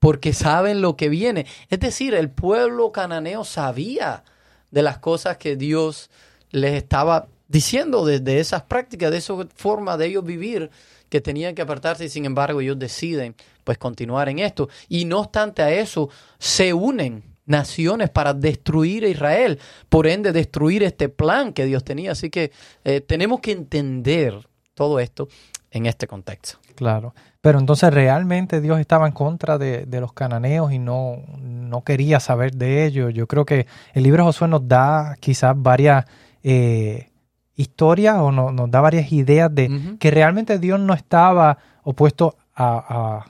porque 0.00 0.32
saben 0.32 0.80
lo 0.80 0.96
que 0.96 1.08
viene. 1.08 1.46
Es 1.70 1.78
decir, 1.78 2.14
el 2.14 2.28
pueblo 2.28 2.90
cananeo 2.90 3.44
sabía 3.44 4.24
de 4.72 4.82
las 4.82 4.98
cosas 4.98 5.36
que 5.36 5.54
Dios 5.54 6.10
les 6.50 6.74
estaba 6.74 7.28
diciendo, 7.52 8.04
de, 8.06 8.18
de 8.18 8.40
esas 8.40 8.62
prácticas, 8.62 9.10
de 9.10 9.18
esa 9.18 9.34
forma 9.54 9.96
de 9.98 10.06
ellos 10.06 10.24
vivir, 10.24 10.70
que 11.10 11.20
tenían 11.20 11.54
que 11.54 11.60
apartarse 11.60 12.06
y 12.06 12.08
sin 12.08 12.24
embargo 12.24 12.62
ellos 12.62 12.78
deciden 12.78 13.34
pues 13.64 13.76
continuar 13.76 14.30
en 14.30 14.38
esto. 14.38 14.70
Y 14.88 15.04
no 15.04 15.20
obstante 15.20 15.60
a 15.60 15.70
eso, 15.70 16.08
se 16.38 16.72
unen 16.72 17.22
naciones 17.44 18.08
para 18.08 18.32
destruir 18.32 19.04
a 19.04 19.08
Israel, 19.08 19.58
por 19.90 20.06
ende 20.06 20.32
destruir 20.32 20.82
este 20.82 21.10
plan 21.10 21.52
que 21.52 21.66
Dios 21.66 21.84
tenía. 21.84 22.12
Así 22.12 22.30
que 22.30 22.50
eh, 22.84 23.02
tenemos 23.02 23.40
que 23.40 23.52
entender 23.52 24.48
todo 24.72 24.98
esto 24.98 25.28
en 25.70 25.84
este 25.84 26.06
contexto. 26.06 26.58
Claro. 26.74 27.14
Pero 27.42 27.58
entonces 27.58 27.92
realmente 27.92 28.62
Dios 28.62 28.80
estaba 28.80 29.06
en 29.06 29.12
contra 29.12 29.58
de, 29.58 29.84
de 29.84 30.00
los 30.00 30.14
cananeos 30.14 30.72
y 30.72 30.78
no, 30.78 31.22
no 31.38 31.84
quería 31.84 32.20
saber 32.20 32.54
de 32.54 32.86
ellos. 32.86 33.12
Yo 33.12 33.26
creo 33.26 33.44
que 33.44 33.66
el 33.92 34.02
libro 34.02 34.22
de 34.22 34.28
Josué 34.28 34.48
nos 34.48 34.66
da 34.66 35.16
quizás 35.20 35.54
varias 35.54 36.06
eh, 36.42 37.11
historias 37.56 38.16
o 38.18 38.32
no- 38.32 38.50
nos 38.52 38.70
da 38.70 38.80
varias 38.80 39.12
ideas 39.12 39.54
de 39.54 39.96
que 39.98 40.10
realmente 40.10 40.58
Dios 40.58 40.80
no 40.80 40.94
estaba 40.94 41.58
opuesto 41.82 42.36
a, 42.54 42.64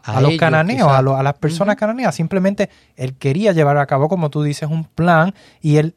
a- 0.04 0.12
A 0.12 0.18
a 0.18 0.20
los 0.20 0.30
ellos, 0.30 0.40
cananeos, 0.40 0.88
a, 0.90 1.02
lo- 1.02 1.16
a 1.16 1.22
las 1.22 1.34
personas 1.34 1.76
cananeas. 1.76 2.14
Simplemente 2.14 2.70
Él 2.96 3.14
quería 3.16 3.52
llevar 3.52 3.76
a 3.78 3.86
cabo, 3.86 4.08
como 4.08 4.30
tú 4.30 4.42
dices, 4.42 4.68
un 4.68 4.84
plan 4.84 5.34
y 5.60 5.76
Él, 5.76 5.94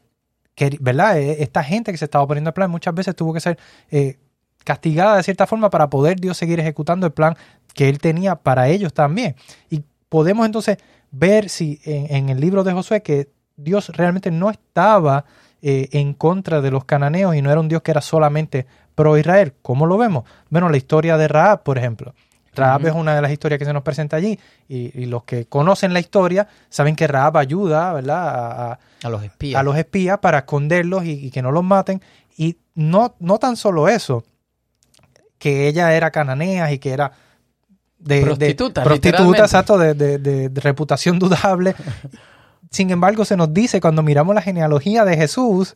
¿verdad? 0.79 1.17
Eh, 1.19 1.37
Esta 1.43 1.63
gente 1.63 1.91
que 1.91 1.97
se 1.97 2.05
estaba 2.05 2.25
poniendo 2.27 2.49
el 2.49 2.53
plan 2.53 2.69
muchas 2.71 2.93
veces 2.93 3.15
tuvo 3.15 3.33
que 3.33 3.39
ser... 3.41 3.57
eh, 3.91 4.17
castigada 4.63 5.17
de 5.17 5.21
cierta 5.21 5.45
forma 5.45 5.69
para 5.69 5.91
poder 5.91 6.19
Dios 6.19 6.37
seguir 6.37 6.59
ejecutando 6.59 7.05
el 7.05 7.13
plan 7.13 7.35
que 7.75 7.87
él 7.87 7.99
tenía 7.99 8.35
para 8.35 8.67
ellos 8.67 8.95
también. 8.95 9.35
Y 9.69 9.83
podemos 10.09 10.43
entonces 10.43 10.77
ver 11.11 11.49
si 11.49 11.79
en, 11.85 12.15
en 12.15 12.29
el 12.29 12.39
libro 12.39 12.63
de 12.63 12.73
Josué 12.73 13.03
que 13.03 13.29
Dios 13.57 13.89
realmente 13.89 14.31
no 14.31 14.49
estaba 14.49 15.25
eh, 15.67 15.89
en 15.93 16.13
contra 16.13 16.61
de 16.61 16.69
los 16.69 16.85
cananeos 16.85 17.35
y 17.35 17.41
no 17.41 17.49
era 17.49 17.59
un 17.59 17.67
Dios 17.67 17.81
que 17.81 17.89
era 17.89 18.01
solamente 18.01 18.67
pro 18.93 19.17
Israel. 19.17 19.53
¿Cómo 19.63 19.87
lo 19.87 19.97
vemos? 19.97 20.23
Bueno, 20.51 20.69
la 20.69 20.77
historia 20.77 21.17
de 21.17 21.27
Raab, 21.27 21.63
por 21.63 21.79
ejemplo. 21.79 22.13
Raab 22.53 22.85
es 22.85 22.93
una 22.93 23.15
de 23.15 23.21
las 23.23 23.31
historias 23.31 23.57
que 23.57 23.65
se 23.65 23.73
nos 23.73 23.81
presenta 23.83 24.15
allí 24.15 24.39
y, 24.69 24.97
y 25.01 25.07
los 25.07 25.23
que 25.23 25.45
conocen 25.47 25.91
la 25.91 25.99
historia 25.99 26.47
saben 26.69 26.95
que 26.95 27.07
Raab 27.07 27.37
ayuda, 27.37 27.91
¿verdad? 27.93 28.29
A- 28.29 28.71
a, 28.73 28.79
A 29.03 29.09
los 29.09 29.23
espías. 29.23 29.59
a 29.59 29.63
los 29.63 29.75
espías 29.75 30.19
para 30.19 30.37
esconderlos 30.37 31.03
y, 31.03 31.13
y 31.25 31.31
que 31.31 31.41
no 31.41 31.51
los 31.51 31.63
maten. 31.63 31.99
Y 32.37 32.57
no, 32.75 33.15
no 33.19 33.39
tan 33.39 33.57
solo 33.57 33.89
eso, 33.89 34.23
que 35.39 35.67
ella 35.67 35.93
era 35.95 36.11
cananea 36.11 36.71
y 36.71 36.79
que 36.79 36.91
era 36.93 37.11
de 37.97 38.19
de- 38.19 38.21
Prostituta, 38.21 38.83
prostituta, 38.83 39.43
exacto, 39.43 39.77
de- 39.77 39.93
de 39.95 40.61
reputación 40.61 41.17
dudable. 41.19 41.73
Sin 42.71 42.89
embargo, 42.89 43.25
se 43.25 43.37
nos 43.37 43.53
dice 43.53 43.81
cuando 43.81 44.03
miramos 44.03 44.35
la 44.35 44.41
genealogía 44.41 45.05
de 45.05 45.17
Jesús, 45.17 45.75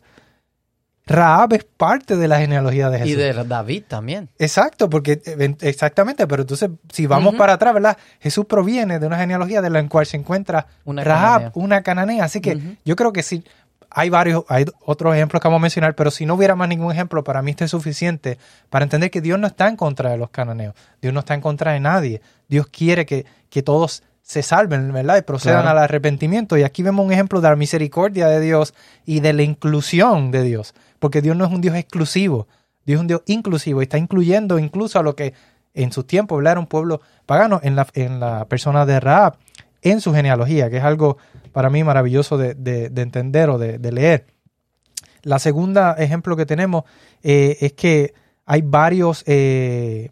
Raab 1.06 1.54
es 1.54 1.63
parte 1.63 2.15
de 2.15 2.28
la 2.28 2.38
genealogía 2.39 2.89
de 2.89 2.99
Jesús. 2.99 3.13
y 3.13 3.15
de 3.15 3.34
David 3.34 3.84
también. 3.88 4.30
Exacto, 4.38 4.89
porque 4.89 5.21
eh, 5.25 5.56
exactamente, 5.62 6.28
pero 6.28 6.43
entonces 6.43 6.69
si 6.91 7.08
vamos 7.08 7.34
para 7.36 7.54
atrás, 7.54 7.73
¿verdad? 7.73 7.97
Jesús 8.19 8.45
proviene 8.45 8.99
de 8.99 9.08
una 9.08 9.17
genealogía 9.17 9.62
de 9.62 9.71
la 9.71 9.88
cual 9.88 10.06
se 10.06 10.17
encuentra 10.17 10.67
Una 10.86 11.04
cananea. 11.04 11.52
una 11.56 11.82
cananea, 11.82 12.23
así 12.25 12.41
que 12.41 12.78
yo 12.86 12.95
creo 12.95 13.12
que 13.12 13.23
sí 13.23 13.43
hay 13.91 14.10
varios, 14.10 14.43
hay 14.49 14.65
otros 14.86 15.15
ejemplos 15.15 15.41
que 15.41 15.47
vamos 15.47 15.60
a 15.60 15.62
mencionar, 15.62 15.95
pero 15.95 16.12
si 16.12 16.25
no 16.25 16.36
hubiera 16.36 16.56
más 16.56 16.69
ningún 16.69 16.91
ejemplo, 16.91 17.23
para 17.23 17.41
mí 17.41 17.52
este 17.52 17.65
es 17.65 17.71
suficiente 17.71 18.38
para 18.69 18.84
entender 18.84 19.10
que 19.10 19.21
Dios 19.21 19.39
no 19.39 19.47
está 19.47 19.67
en 19.67 19.75
contra 19.75 20.12
de 20.12 20.17
los 20.17 20.30
cananeos, 20.30 20.75
Dios 21.02 21.13
no 21.13 21.21
está 21.21 21.34
en 21.34 21.41
contra 21.41 21.71
de 21.71 21.80
nadie, 21.80 22.21
Dios 22.47 22.67
quiere 22.67 23.06
que, 23.06 23.25
que 23.49 23.63
todos 23.63 24.04
se 24.22 24.44
salven, 24.44 24.92
¿verdad? 24.94 25.18
Y 25.18 25.22
procedan 25.24 25.64
Claro. 25.64 25.78
al 25.80 25.84
arrepentimiento. 25.86 26.58
Y 26.58 26.64
aquí 26.64 26.84
vemos 26.84 27.06
un 27.06 27.12
ejemplo 27.12 27.42
de 27.42 27.50
la 27.50 27.56
misericordia 27.56 28.28
de 28.28 28.40
Dios 28.40 28.74
y 29.06 29.20
de 29.22 29.34
la 29.34 29.44
inclusión 29.44 30.32
de 30.32 30.44
Dios. 30.44 30.74
Porque 31.00 31.22
Dios 31.22 31.36
no 31.36 31.46
es 31.46 31.52
un 31.52 31.62
Dios 31.62 31.76
exclusivo, 31.76 32.48
Dios 32.86 32.98
es 32.98 33.02
un 33.02 33.08
Dios 33.08 33.22
inclusivo 33.26 33.82
y 33.82 33.84
está 33.84 33.98
incluyendo 33.98 34.60
incluso 34.60 35.00
a 35.00 35.04
lo 35.04 35.16
que 35.16 35.34
en 35.74 35.92
su 35.92 36.04
tiempo 36.04 36.36
¿verdad? 36.38 36.52
era 36.54 36.60
un 36.60 36.68
pueblo 36.68 37.02
pagano 37.26 37.60
en 37.64 37.76
la, 37.76 37.88
en 37.94 38.20
la 38.20 38.46
persona 38.46 38.86
de 38.86 39.00
Raab, 39.00 39.38
en 39.82 40.02
su 40.02 40.14
genealogía, 40.14 40.70
que 40.70 40.78
es 40.78 40.84
algo 40.84 41.18
para 41.54 41.70
mí 41.70 41.84
maravilloso 41.84 42.38
de, 42.38 42.54
de- 42.56 42.90
de 42.90 43.02
entender 43.02 43.50
o 43.50 43.58
de, 43.58 43.78
de 43.78 43.92
leer. 43.92 44.26
La 45.24 45.40
segunda 45.40 45.94
ejemplo 45.98 46.36
que 46.36 46.46
tenemos 46.46 46.84
eh, 47.24 47.58
es 47.62 47.74
que 47.74 48.14
hay 48.46 48.62
varios 48.62 49.24
eh, 49.28 50.10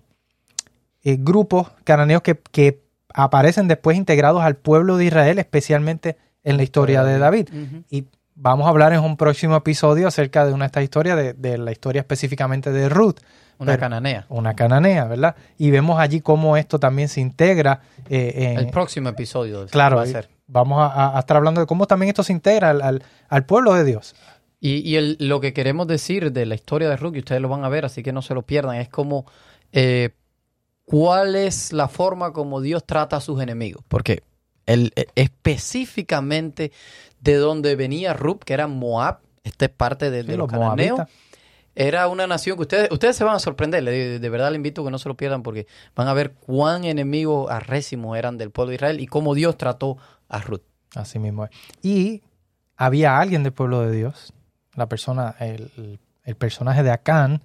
eh, 1.04 1.18
grupos 1.20 1.70
cananeos 1.84 2.22
que, 2.22 2.40
que 2.52 2.82
aparecen 3.24 3.68
después 3.68 3.98
integrados 3.98 4.44
al 4.44 4.56
pueblo 4.56 4.98
de 4.98 5.06
Israel, 5.06 5.40
especialmente 5.40 6.18
en 6.44 6.58
la 6.58 6.64
historia 6.64 7.04
de 7.04 7.18
David. 7.18 7.50
Y 7.90 8.06
vamos 8.36 8.68
a 8.68 8.70
hablar 8.70 8.94
en 8.94 9.00
un 9.02 9.18
próximo 9.18 9.56
episodio 9.56 10.08
acerca 10.08 10.46
de 10.46 10.54
una 10.54 10.66
de 10.66 10.68
estas 10.68 10.84
historias, 10.84 11.18
de, 11.18 11.34
de 11.34 11.58
la 11.58 11.72
historia 11.72 12.02
específicamente 12.02 12.72
de 12.72 12.88
Ruth, 12.90 13.18
Una 13.58 13.72
Pero- 13.74 13.80
cananea. 13.82 14.26
una 14.30 14.56
cananea, 14.56 15.06
¿verdad? 15.06 15.36
Y 15.58 15.72
vemos 15.72 16.00
allí 16.00 16.22
cómo 16.22 16.56
esto 16.58 16.80
también 16.80 17.10
se 17.10 17.20
integra 17.22 17.82
eh, 18.08 18.52
en, 18.54 18.60
El 18.60 18.68
próximo 18.70 19.10
episodio 19.10 19.66
Claro, 19.66 19.96
va 19.98 20.04
a 20.04 20.06
ser. 20.06 20.30
vamos 20.46 20.80
a, 20.80 21.18
a 21.18 21.20
estar 21.20 21.36
hablando 21.38 21.60
de 21.62 21.66
cómo 21.68 21.88
también 21.88 22.10
esto 22.10 22.22
se 22.24 22.32
integra 22.34 22.70
al, 22.70 22.82
al- 22.84 23.04
al 23.30 23.46
pueblo 23.46 23.74
de 23.74 23.84
Dios. 23.84 24.16
Y, 24.60 24.88
y 24.88 24.96
el- 24.98 25.18
lo 25.20 25.40
que 25.42 25.54
queremos 25.54 25.88
decir 25.88 26.32
de 26.32 26.46
la 26.46 26.54
historia 26.56 26.88
de 26.88 26.98
Ruth, 26.98 27.16
y 27.16 27.20
ustedes 27.20 27.42
lo 27.42 27.50
van 27.50 27.64
a 27.64 27.70
ver, 27.70 27.84
así 27.86 28.04
que 28.04 28.14
no 28.14 28.22
se 28.22 28.36
lo 28.36 28.44
pierdan, 28.44 28.76
es 28.78 28.90
como 28.90 29.26
eh, 29.72 30.12
cuál 30.88 31.36
es 31.36 31.74
la 31.74 31.90
forma 31.90 32.32
como 32.32 32.62
Dios 32.62 32.86
trata 32.86 33.18
a 33.18 33.22
sus 33.22 33.42
enemigos. 33.42 33.84
Porque 33.90 34.24
el, 34.66 34.94
eh, 34.96 35.08
específicamente 35.16 36.72
de 37.20 37.36
donde 37.36 37.76
venía 37.76 38.14
Ruth, 38.14 38.40
que 38.40 38.54
era 38.54 38.68
Moab, 38.68 39.20
esta 39.44 39.66
es 39.66 39.72
parte 39.72 40.10
de, 40.10 40.24
de 40.24 40.38
los 40.38 40.38
los 40.38 40.48
cananeos, 40.48 41.02
era 41.76 42.08
una 42.08 42.26
nación 42.26 42.56
que 42.56 42.62
ustedes, 42.62 42.90
ustedes 42.90 43.18
se 43.18 43.26
van 43.26 43.36
a 43.36 43.40
sorprender, 43.40 43.84
de, 43.84 44.20
de 44.20 44.30
verdad 44.30 44.50
les 44.50 44.56
invito 44.56 44.82
a 44.82 44.86
que 44.86 44.92
no 44.92 44.98
se 44.98 45.10
lo 45.10 45.18
pierdan 45.18 45.44
porque 45.44 45.68
van 45.94 46.08
a 46.08 46.14
ver 46.14 46.32
cuán 46.32 46.86
enemigos 46.86 47.52
arrésimos 47.52 48.18
eran 48.18 48.38
del 48.38 48.52
pueblo 48.52 48.70
de 48.70 48.76
Israel 48.76 49.02
y 49.02 49.08
cómo 49.08 49.36
Dios 49.36 49.58
trató 49.58 49.98
a 50.30 50.40
Ruth. 50.40 50.64
Así 50.96 51.20
mismo 51.20 51.46
es. 51.46 51.52
Y 51.82 52.24
había 52.78 53.20
alguien 53.20 53.44
del 53.44 53.52
pueblo 53.52 53.82
de 53.82 53.92
Dios, 53.92 54.34
la 54.74 54.88
persona, 54.88 55.36
el, 55.40 56.00
el 56.24 56.36
personaje 56.36 56.82
de 56.82 56.92
Acán, 56.92 57.44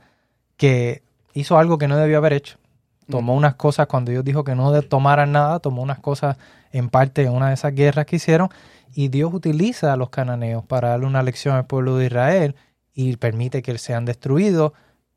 que 0.56 1.02
hizo 1.34 1.58
algo 1.58 1.76
que 1.76 1.88
no 1.88 1.96
debió 1.96 2.18
haber 2.18 2.34
hecho. 2.34 2.61
Tomó 3.10 3.34
unas 3.34 3.54
cosas, 3.56 3.86
cuando 3.86 4.10
Dios 4.10 4.24
dijo 4.24 4.44
que 4.44 4.54
no 4.54 4.72
de- 4.72 4.82
tomaran 4.82 5.32
nada, 5.32 5.58
tomó 5.58 5.82
unas 5.82 5.98
cosas 5.98 6.36
en 6.70 6.88
parte 6.88 7.22
en 7.22 7.32
una 7.32 7.48
de 7.48 7.54
esas 7.54 7.74
guerras 7.74 8.06
que 8.06 8.16
hicieron, 8.16 8.48
y 8.94 9.08
Dios 9.08 9.32
utiliza 9.34 9.92
a 9.92 9.96
los 9.96 10.10
cananeos 10.10 10.64
para 10.64 10.88
darle 10.90 11.06
una 11.06 11.22
lección 11.22 11.56
al 11.56 11.66
pueblo 11.66 11.96
de 11.96 12.06
Israel 12.06 12.54
y 12.94 13.16
permite 13.16 13.62
que 13.62 13.76
sean 13.78 14.04
destruidos 14.04 14.72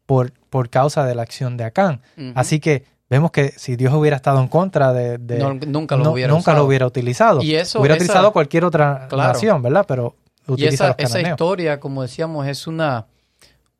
por, 0.06 0.32
por 0.50 0.70
causa 0.70 1.06
de 1.06 1.16
la 1.16 1.22
acción 1.24 1.58
de 1.58 1.64
Acán. 1.66 2.02
Así 2.36 2.60
que 2.60 2.84
vemos 3.10 3.32
que 3.32 3.50
si 3.58 3.76
Dios 3.76 3.94
hubiera 3.94 4.16
estado 4.18 4.40
en 4.42 4.48
contra 4.48 4.92
de... 4.94 5.18
de- 5.18 5.40
No, 5.40 5.54
nunca 5.54 5.96
lo 5.96 6.06
no- 6.06 6.12
hubiera 6.12 6.30
nunca 6.32 6.42
usado. 6.52 6.58
lo 6.60 6.66
hubiera 6.66 6.86
utilizado. 6.88 7.42
Y 7.42 7.56
eso- 7.56 7.80
hubiera 7.80 7.96
esa- 7.96 8.04
utilizado 8.06 8.32
cualquier 8.34 8.66
otra 8.66 9.08
Claro. 9.10 9.34
nación, 9.34 9.62
¿verdad? 9.62 9.86
Pero 9.88 10.16
Y 10.48 10.52
utiliza 10.54 10.74
esa, 10.74 10.86
a 10.86 10.96
los 11.02 11.12
esa 11.16 11.22
historia, 11.30 11.80
como 11.80 12.02
decíamos, 12.02 12.48
es 12.48 12.68
una 12.68 13.08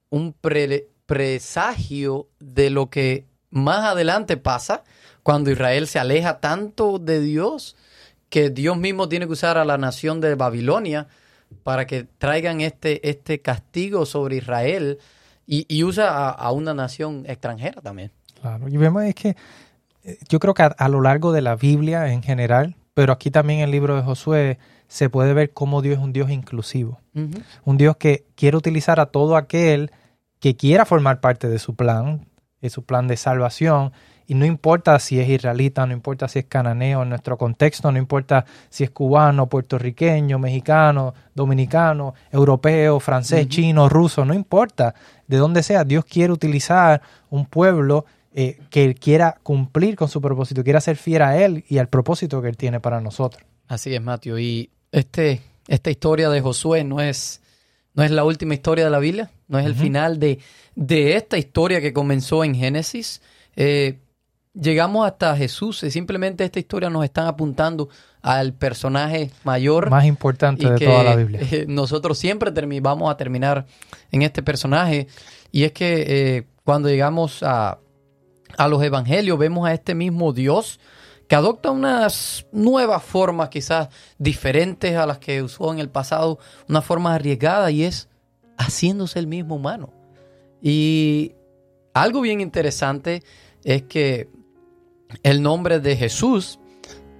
un 0.10 0.34
pre- 0.34 0.88
presagio 1.06 2.28
de 2.40 2.70
lo 2.70 2.90
que 2.90 3.26
más 3.50 3.86
adelante 3.86 4.38
pasa 4.38 4.84
cuando 5.24 5.52
Israel 5.52 5.88
se 5.88 6.00
aleja 6.00 6.40
tanto 6.40 7.00
de 7.00 7.20
Dios 7.20 7.76
que 8.30 8.50
Dios 8.50 8.78
mismo 8.78 9.08
tiene 9.08 9.26
que 9.28 9.34
usar 9.34 9.58
a 9.58 9.66
la 9.66 9.78
nación 9.78 10.22
de 10.22 10.36
Babilonia 10.36 11.08
para 11.64 11.86
que 11.88 12.04
traigan 12.04 12.62
este, 12.62 13.08
este 13.10 13.42
castigo 13.42 14.06
sobre 14.06 14.38
Israel 14.38 15.00
y, 15.48 15.66
y 15.68 15.84
usa 15.84 16.10
a, 16.10 16.30
a 16.32 16.52
una 16.52 16.74
nación 16.74 17.24
extranjera 17.28 17.82
también. 17.82 18.12
Claro, 18.42 18.68
y 18.68 18.78
vemos 18.78 19.04
es 19.04 19.16
que 19.16 19.36
eh, 20.04 20.18
yo 20.28 20.40
creo 20.40 20.54
que 20.54 20.64
a, 20.64 20.68
a 20.68 20.90
lo 20.90 21.02
largo 21.02 21.32
de 21.32 21.42
la 21.42 21.56
Biblia 21.56 22.12
en 22.12 22.24
general, 22.24 22.76
pero 22.94 23.14
aquí 23.14 23.32
también 23.32 23.60
en 23.60 23.66
el 23.66 23.72
libro 23.72 23.96
de 23.96 24.02
Josué, 24.02 24.58
se 24.88 25.10
puede 25.10 25.34
ver 25.34 25.52
cómo 25.52 25.82
Dios 25.82 25.98
es 25.98 26.04
un 26.04 26.14
Dios 26.14 26.30
inclusivo. 26.30 27.00
Un 27.64 27.78
Dios 27.78 27.98
que 27.98 28.26
quiere 28.36 28.58
utilizar 28.58 29.00
a 29.00 29.08
todo 29.08 29.36
aquel 29.36 29.92
que 30.40 30.56
quiera 30.56 30.86
formar 30.86 31.22
parte 31.22 31.48
de 31.48 31.60
su 31.60 31.76
plan, 31.76 32.28
de 32.66 32.70
su 32.72 32.84
plan 32.84 33.08
de 33.08 33.16
salvación. 33.16 33.92
Y 34.28 34.34
no 34.34 34.46
importa 34.46 34.98
si 34.98 35.20
es 35.20 35.30
israelita, 35.30 35.86
no 35.86 35.94
importa 35.94 36.28
si 36.28 36.40
es 36.40 36.46
cananeo 36.46 37.04
en 37.04 37.10
nuestro 37.10 37.38
contexto, 37.38 37.92
no 37.92 38.00
importa 38.00 38.44
si 38.70 38.84
es 38.84 38.90
cubano, 38.90 39.48
puertorriqueño, 39.48 40.40
mexicano, 40.40 41.14
dominicano, 41.36 42.16
europeo, 42.32 43.00
francés, 43.00 43.48
chino, 43.48 43.88
ruso, 43.88 44.26
no 44.26 44.34
importa 44.34 44.96
de 45.28 45.38
dónde 45.38 45.62
sea. 45.62 45.84
Dios 45.84 46.06
quiere 46.06 46.34
utilizar 46.34 47.02
un 47.30 47.46
pueblo 47.46 48.06
eh, 48.34 48.58
que 48.72 48.96
quiera 48.96 49.38
cumplir 49.44 49.96
con 49.96 50.10
su 50.10 50.20
propósito, 50.20 50.64
quiera 50.64 50.82
ser 50.82 50.98
fiel 50.98 51.22
a 51.22 51.38
Él 51.38 51.64
y 51.68 51.78
al 51.78 51.88
propósito 51.88 52.42
que 52.42 52.50
Él 52.50 52.58
tiene 52.58 52.80
para 52.80 53.00
nosotros. 53.00 53.44
Así 53.68 53.94
es, 53.94 54.02
Mateo. 54.02 54.40
Y 54.40 54.72
este, 54.92 55.42
esta 55.68 55.92
historia 55.92 56.30
de 56.30 56.42
Josué 56.42 56.84
no 56.84 57.00
es, 57.00 57.42
no 57.96 58.04
es 58.04 58.12
la 58.12 58.24
última 58.24 58.54
historia 58.54 58.86
de 58.86 58.92
la 58.92 59.00
Biblia, 59.00 59.32
no 59.48 59.58
es 59.58 59.66
el 59.66 59.74
final 59.76 60.20
de, 60.20 60.40
de 60.76 61.16
esta 61.16 61.38
historia 61.38 61.82
que 61.82 61.94
comenzó 61.94 62.44
en 62.44 62.54
Génesis. 62.54 63.22
Eh, 63.56 64.00
llegamos 64.54 65.08
hasta 65.08 65.36
Jesús 65.36 65.82
y 65.84 65.92
simplemente 65.92 66.44
esta 66.44 66.60
historia 66.60 66.90
nos 66.90 67.04
están 67.06 67.28
apuntando 67.28 67.90
al 68.22 68.54
personaje 68.54 69.32
mayor 69.44 69.90
Más 69.90 70.06
importante 70.06 70.66
y 70.66 70.70
de 70.70 70.76
que 70.76 70.86
toda 70.86 71.04
la 71.04 71.16
Biblia. 71.16 71.42
eh, 71.52 71.66
nosotros 71.68 72.18
siempre 72.18 72.52
vamos 72.82 73.12
a 73.12 73.18
terminar 73.18 73.66
en 74.12 74.22
este 74.24 74.44
personaje. 74.44 75.08
Y 75.52 75.64
es 75.64 75.72
que 75.72 76.06
eh, 76.08 76.48
cuando 76.64 76.90
llegamos 76.90 77.44
a, 77.44 77.80
a 78.58 78.68
los 78.68 78.84
evangelios 78.84 79.38
vemos 79.38 79.68
a 79.68 79.74
este 79.74 79.96
mismo 79.96 80.34
Dios 80.34 80.80
que 81.28 81.36
adopta 81.36 81.72
unas 81.72 82.46
nuevas 82.52 83.04
formas 83.04 83.50
quizás 83.50 83.90
diferentes 84.18 84.96
a 84.96 85.06
las 85.06 85.20
que 85.20 85.42
usó 85.42 85.72
en 85.74 85.80
el 85.80 85.90
pasado, 85.90 86.40
una 86.70 86.82
forma 86.82 87.16
arriesgada 87.16 87.72
y 87.72 87.84
es 87.84 88.10
haciéndose 88.58 89.20
el 89.20 89.28
mismo 89.28 89.56
humano. 89.56 89.92
Y 90.62 91.34
algo 91.94 92.22
bien 92.22 92.42
interesante 92.42 93.24
es 93.64 93.84
que 93.84 94.30
el 95.24 95.42
nombre 95.42 95.80
de 95.80 95.96
Jesús 95.96 96.60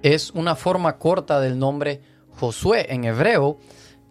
es 0.02 0.30
una 0.30 0.54
forma 0.54 0.98
corta 0.98 1.40
del 1.40 1.58
nombre 1.58 2.00
Josué 2.30 2.86
en 2.90 3.04
hebreo. 3.04 3.58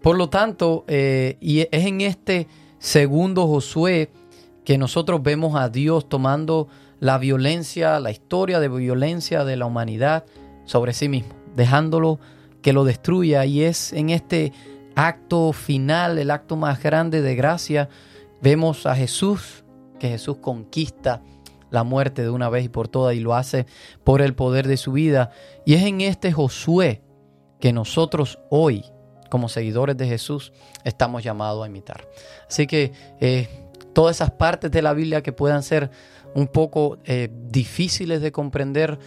Por 0.02 0.18
lo 0.18 0.30
tanto, 0.30 0.84
eh, 0.88 1.38
y 1.40 1.62
es 1.62 1.68
en 1.72 2.02
este 2.02 2.48
segundo 2.80 3.48
Josué 3.48 4.12
que 4.64 4.78
nosotros 4.78 5.22
vemos 5.24 5.56
a 5.56 5.70
Dios 5.70 6.10
tomando 6.10 6.68
la 7.00 7.18
violencia, 7.18 8.00
la 8.00 8.12
historia 8.12 8.60
de 8.60 8.70
violencia 8.70 9.44
de 9.44 9.56
la 9.58 9.66
humanidad 9.66 10.26
sobre 10.66 10.94
sí 10.94 11.10
mismo, 11.10 11.34
dejándolo 11.56 12.20
que 12.62 12.74
lo 12.74 12.84
destruya. 12.84 13.46
Y 13.46 13.64
es 13.64 13.94
en 13.94 14.10
este 14.10 14.54
acto 14.96 15.54
final, 15.54 16.18
el 16.18 16.32
acto 16.32 16.56
más 16.56 16.82
grande 16.82 17.22
de 17.22 17.36
gracia, 17.36 17.90
vemos 18.42 18.86
a 18.86 18.96
Jesús, 18.96 19.64
que 20.00 20.10
Jesús 20.10 20.38
conquista 20.38 21.22
la 21.70 21.84
muerte 21.84 22.22
de 22.22 22.30
una 22.30 22.50
vez 22.50 22.66
y 22.66 22.70
por 22.70 22.88
todas 22.88 23.16
y 23.16 23.20
lo 23.20 23.36
hace 23.36 23.66
por 24.04 24.22
el 24.22 24.34
poder 24.34 24.68
de 24.68 24.78
su 24.78 24.94
vida. 24.94 25.32
Y 25.66 25.74
es 25.76 25.84
en 25.84 26.02
este 26.02 26.32
Josué 26.32 27.02
que 27.60 27.74
nosotros 27.74 28.40
hoy, 28.50 28.86
como 29.30 29.50
seguidores 29.50 29.98
de 29.98 30.08
Jesús, 30.08 30.54
estamos 30.84 31.24
llamados 31.24 31.64
a 31.64 31.68
imitar. 31.68 32.08
Así 32.48 32.68
que 32.68 32.94
eh, 33.20 33.50
todas 33.94 34.18
esas 34.18 34.32
partes 34.32 34.72
de 34.72 34.82
la 34.82 34.94
Biblia 34.94 35.22
que 35.22 35.32
puedan 35.32 35.64
ser 35.64 35.90
un 36.36 36.48
poco 36.48 37.00
eh, 37.06 37.30
difíciles 37.50 38.22
de 38.22 38.32
comprender, 38.32 39.00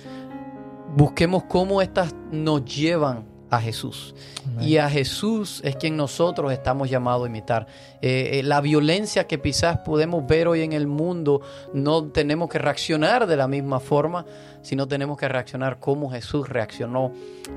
busquemos 0.97 1.45
cómo 1.45 1.81
estas 1.81 2.15
nos 2.33 2.65
llevan 2.65 3.27
a 3.51 3.61
Jesús. 3.61 4.15
Amén. 4.47 4.69
Y 4.69 4.77
a 4.77 4.91
Jesús 4.91 5.61
es 5.65 5.77
quien 5.77 5.97
nosotros 5.97 6.53
estamos 6.53 6.91
llamados 6.91 7.27
a 7.27 7.29
imitar. 7.29 7.67
Eh, 8.03 8.31
eh, 8.35 8.43
la 8.43 8.61
violencia 8.61 9.27
que 9.27 9.41
quizás 9.41 9.79
podemos 9.79 10.27
ver 10.27 10.49
hoy 10.49 10.63
en 10.63 10.73
el 10.73 10.87
mundo, 10.87 11.41
no 11.73 12.09
tenemos 12.09 12.49
que 12.49 12.59
reaccionar 12.59 13.27
de 13.27 13.37
la 13.37 13.49
misma 13.49 13.81
forma, 13.81 14.27
sino 14.63 14.87
tenemos 14.87 15.17
que 15.17 15.29
reaccionar 15.29 15.79
como 15.79 16.11
Jesús 16.11 16.49
reaccionó 16.49 17.13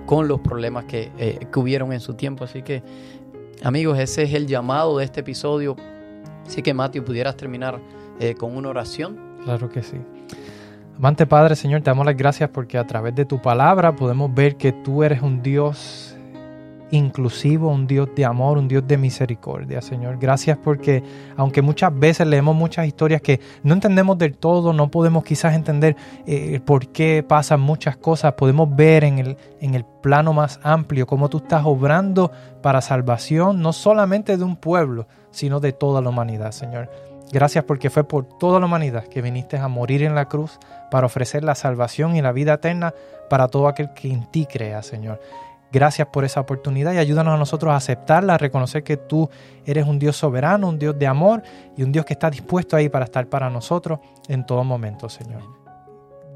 con 0.06 0.28
los 0.28 0.40
problemas 0.40 0.86
que, 0.86 1.12
eh, 1.18 1.48
que 1.52 1.60
hubieron 1.60 1.92
en 1.94 2.00
su 2.00 2.14
tiempo. 2.14 2.44
Así 2.44 2.62
que, 2.62 2.84
amigos, 3.64 4.00
ese 4.00 4.24
es 4.24 4.34
el 4.34 4.48
llamado 4.48 4.98
de 4.98 5.06
este 5.06 5.22
episodio. 5.22 5.76
Así 6.46 6.62
que, 6.62 6.74
Matthew, 6.74 7.04
pudieras 7.04 7.36
terminar 7.36 7.80
con 8.38 8.56
una 8.56 8.70
oración. 8.70 9.31
Claro 9.44 9.70
que 9.70 9.84
sí. 9.84 9.98
Amante 10.98 11.26
Padre, 11.26 11.56
Señor, 11.56 11.82
te 11.82 11.90
damos 11.90 12.06
las 12.06 12.16
gracias 12.16 12.50
porque 12.50 12.78
a 12.78 12.86
través 12.86 13.16
de 13.16 13.26
tu 13.26 13.42
palabra 13.42 13.96
podemos 13.96 14.34
ver 14.34 14.56
que 14.56 14.72
tú 14.72 15.04
eres 15.04 15.22
un 15.22 15.42
Dios 15.42 16.16
inclusivo, 16.92 17.70
un 17.70 17.88
Dios 17.88 18.10
de 18.16 18.26
amor, 18.26 18.58
un 18.58 18.68
Dios 18.68 18.88
de 18.88 18.98
misericordia, 18.98 19.82
Señor. 19.82 20.18
Gracias 20.20 20.58
porque 20.58 21.04
aunque 21.38 21.62
muchas 21.62 21.98
veces 21.98 22.28
leemos 22.28 22.56
muchas 22.56 22.86
historias 22.86 23.22
que 23.22 23.40
no 23.64 23.74
entendemos 23.74 24.18
del 24.18 24.38
todo, 24.38 24.74
no 24.74 24.92
podemos 24.92 25.24
quizás 25.24 25.56
entender 25.56 25.96
eh, 26.28 26.60
por 26.64 26.90
qué 26.90 27.24
pasan 27.28 27.62
muchas 27.62 27.98
cosas, 27.98 28.34
podemos 28.34 28.76
ver 28.76 29.04
en 29.04 29.20
el, 29.20 29.38
en 29.60 29.74
el 29.74 29.86
plano 29.86 30.34
más 30.34 30.60
amplio 30.64 31.08
cómo 31.08 31.30
tú 31.30 31.38
estás 31.38 31.64
obrando 31.66 32.32
para 32.62 32.82
salvación, 32.82 33.62
no 33.62 33.74
solamente 33.74 34.38
de 34.38 34.44
un 34.44 34.56
pueblo, 34.56 35.08
sino 35.32 35.60
de 35.60 35.72
toda 35.72 36.02
la 36.02 36.10
humanidad, 36.10 36.52
Señor. 36.52 36.90
Gracias 37.32 37.64
porque 37.64 37.90
fue 37.90 38.04
por 38.04 38.26
toda 38.26 38.60
la 38.60 38.66
humanidad 38.66 39.06
que 39.06 39.22
viniste 39.22 39.58
a 39.58 39.68
morir 39.68 40.04
en 40.04 40.16
la 40.16 40.28
cruz 40.28 40.60
para 40.90 41.06
ofrecer 41.06 41.44
la 41.44 41.56
salvación 41.56 42.16
y 42.16 42.22
la 42.22 42.34
vida 42.34 42.54
eterna 42.56 42.94
para 43.30 43.48
todo 43.48 43.68
aquel 43.68 43.94
que 43.94 44.12
en 44.12 44.30
ti 44.30 44.46
crea, 44.46 44.84
Señor. 44.84 45.22
Gracias 45.72 46.10
por 46.10 46.26
esa 46.26 46.42
oportunidad 46.42 46.92
y 46.92 46.98
ayúdanos 46.98 47.34
a 47.34 47.38
nosotros 47.38 47.72
a 47.72 47.78
aceptarla, 47.78 48.34
a 48.34 48.38
reconocer 48.38 48.84
que 48.84 48.98
tú 48.98 49.30
eres 49.66 49.88
un 49.88 50.00
Dios 50.00 50.18
soberano, 50.18 50.68
un 50.68 50.78
Dios 50.78 51.00
de 51.00 51.08
amor 51.08 51.42
y 51.78 51.84
un 51.84 51.94
Dios 51.94 52.04
que 52.04 52.14
está 52.14 52.30
dispuesto 52.30 52.76
ahí 52.76 52.90
para 52.90 53.06
estar 53.06 53.28
para 53.28 53.50
nosotros 53.50 54.00
en 54.28 54.46
todo 54.46 54.66
momento, 54.66 55.08
Señor. 55.08 55.42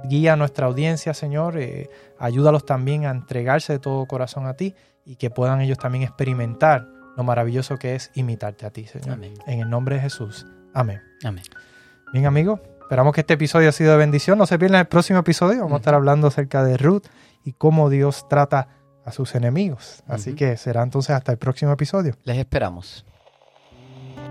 Guía 0.05 0.33
a 0.33 0.35
nuestra 0.37 0.67
audiencia, 0.67 1.13
Señor. 1.13 1.57
Eh, 1.57 1.89
ayúdalos 2.17 2.65
también 2.65 3.05
a 3.05 3.11
entregarse 3.11 3.73
de 3.73 3.79
todo 3.79 4.05
corazón 4.05 4.45
a 4.45 4.53
ti 4.53 4.73
y 5.03 5.17
que 5.17 5.29
puedan 5.29 5.59
ellos 5.59 5.79
también 5.79 6.05
experimentar 6.05 6.87
lo 7.17 7.23
maravilloso 7.23 7.77
que 7.77 7.95
es 7.95 8.11
imitarte 8.13 8.65
a 8.65 8.69
ti, 8.69 8.85
Señor. 8.85 9.15
Amén. 9.15 9.33
En 9.47 9.59
el 9.59 9.69
nombre 9.69 9.95
de 9.95 10.01
Jesús. 10.01 10.45
Amén. 10.75 11.01
Amén. 11.23 11.43
Bien, 12.13 12.27
amigos, 12.27 12.59
esperamos 12.81 13.13
que 13.13 13.21
este 13.21 13.33
episodio 13.33 13.69
ha 13.69 13.71
sido 13.71 13.93
de 13.93 13.97
bendición. 13.97 14.37
No 14.37 14.45
se 14.45 14.59
pierdan 14.59 14.81
el 14.81 14.87
próximo 14.87 15.17
episodio. 15.19 15.61
Vamos 15.61 15.73
a 15.73 15.77
estar 15.77 15.95
hablando 15.95 16.27
acerca 16.27 16.63
de 16.63 16.77
Ruth 16.77 17.07
y 17.43 17.53
cómo 17.53 17.89
Dios 17.89 18.27
trata 18.29 18.67
a 19.05 19.11
sus 19.11 19.33
enemigos. 19.35 20.03
Así 20.07 20.33
que 20.33 20.57
será 20.57 20.83
entonces 20.83 21.15
hasta 21.15 21.31
el 21.31 21.37
próximo 21.37 21.71
episodio. 21.71 22.15
Les 22.23 22.37
esperamos. 22.37 23.05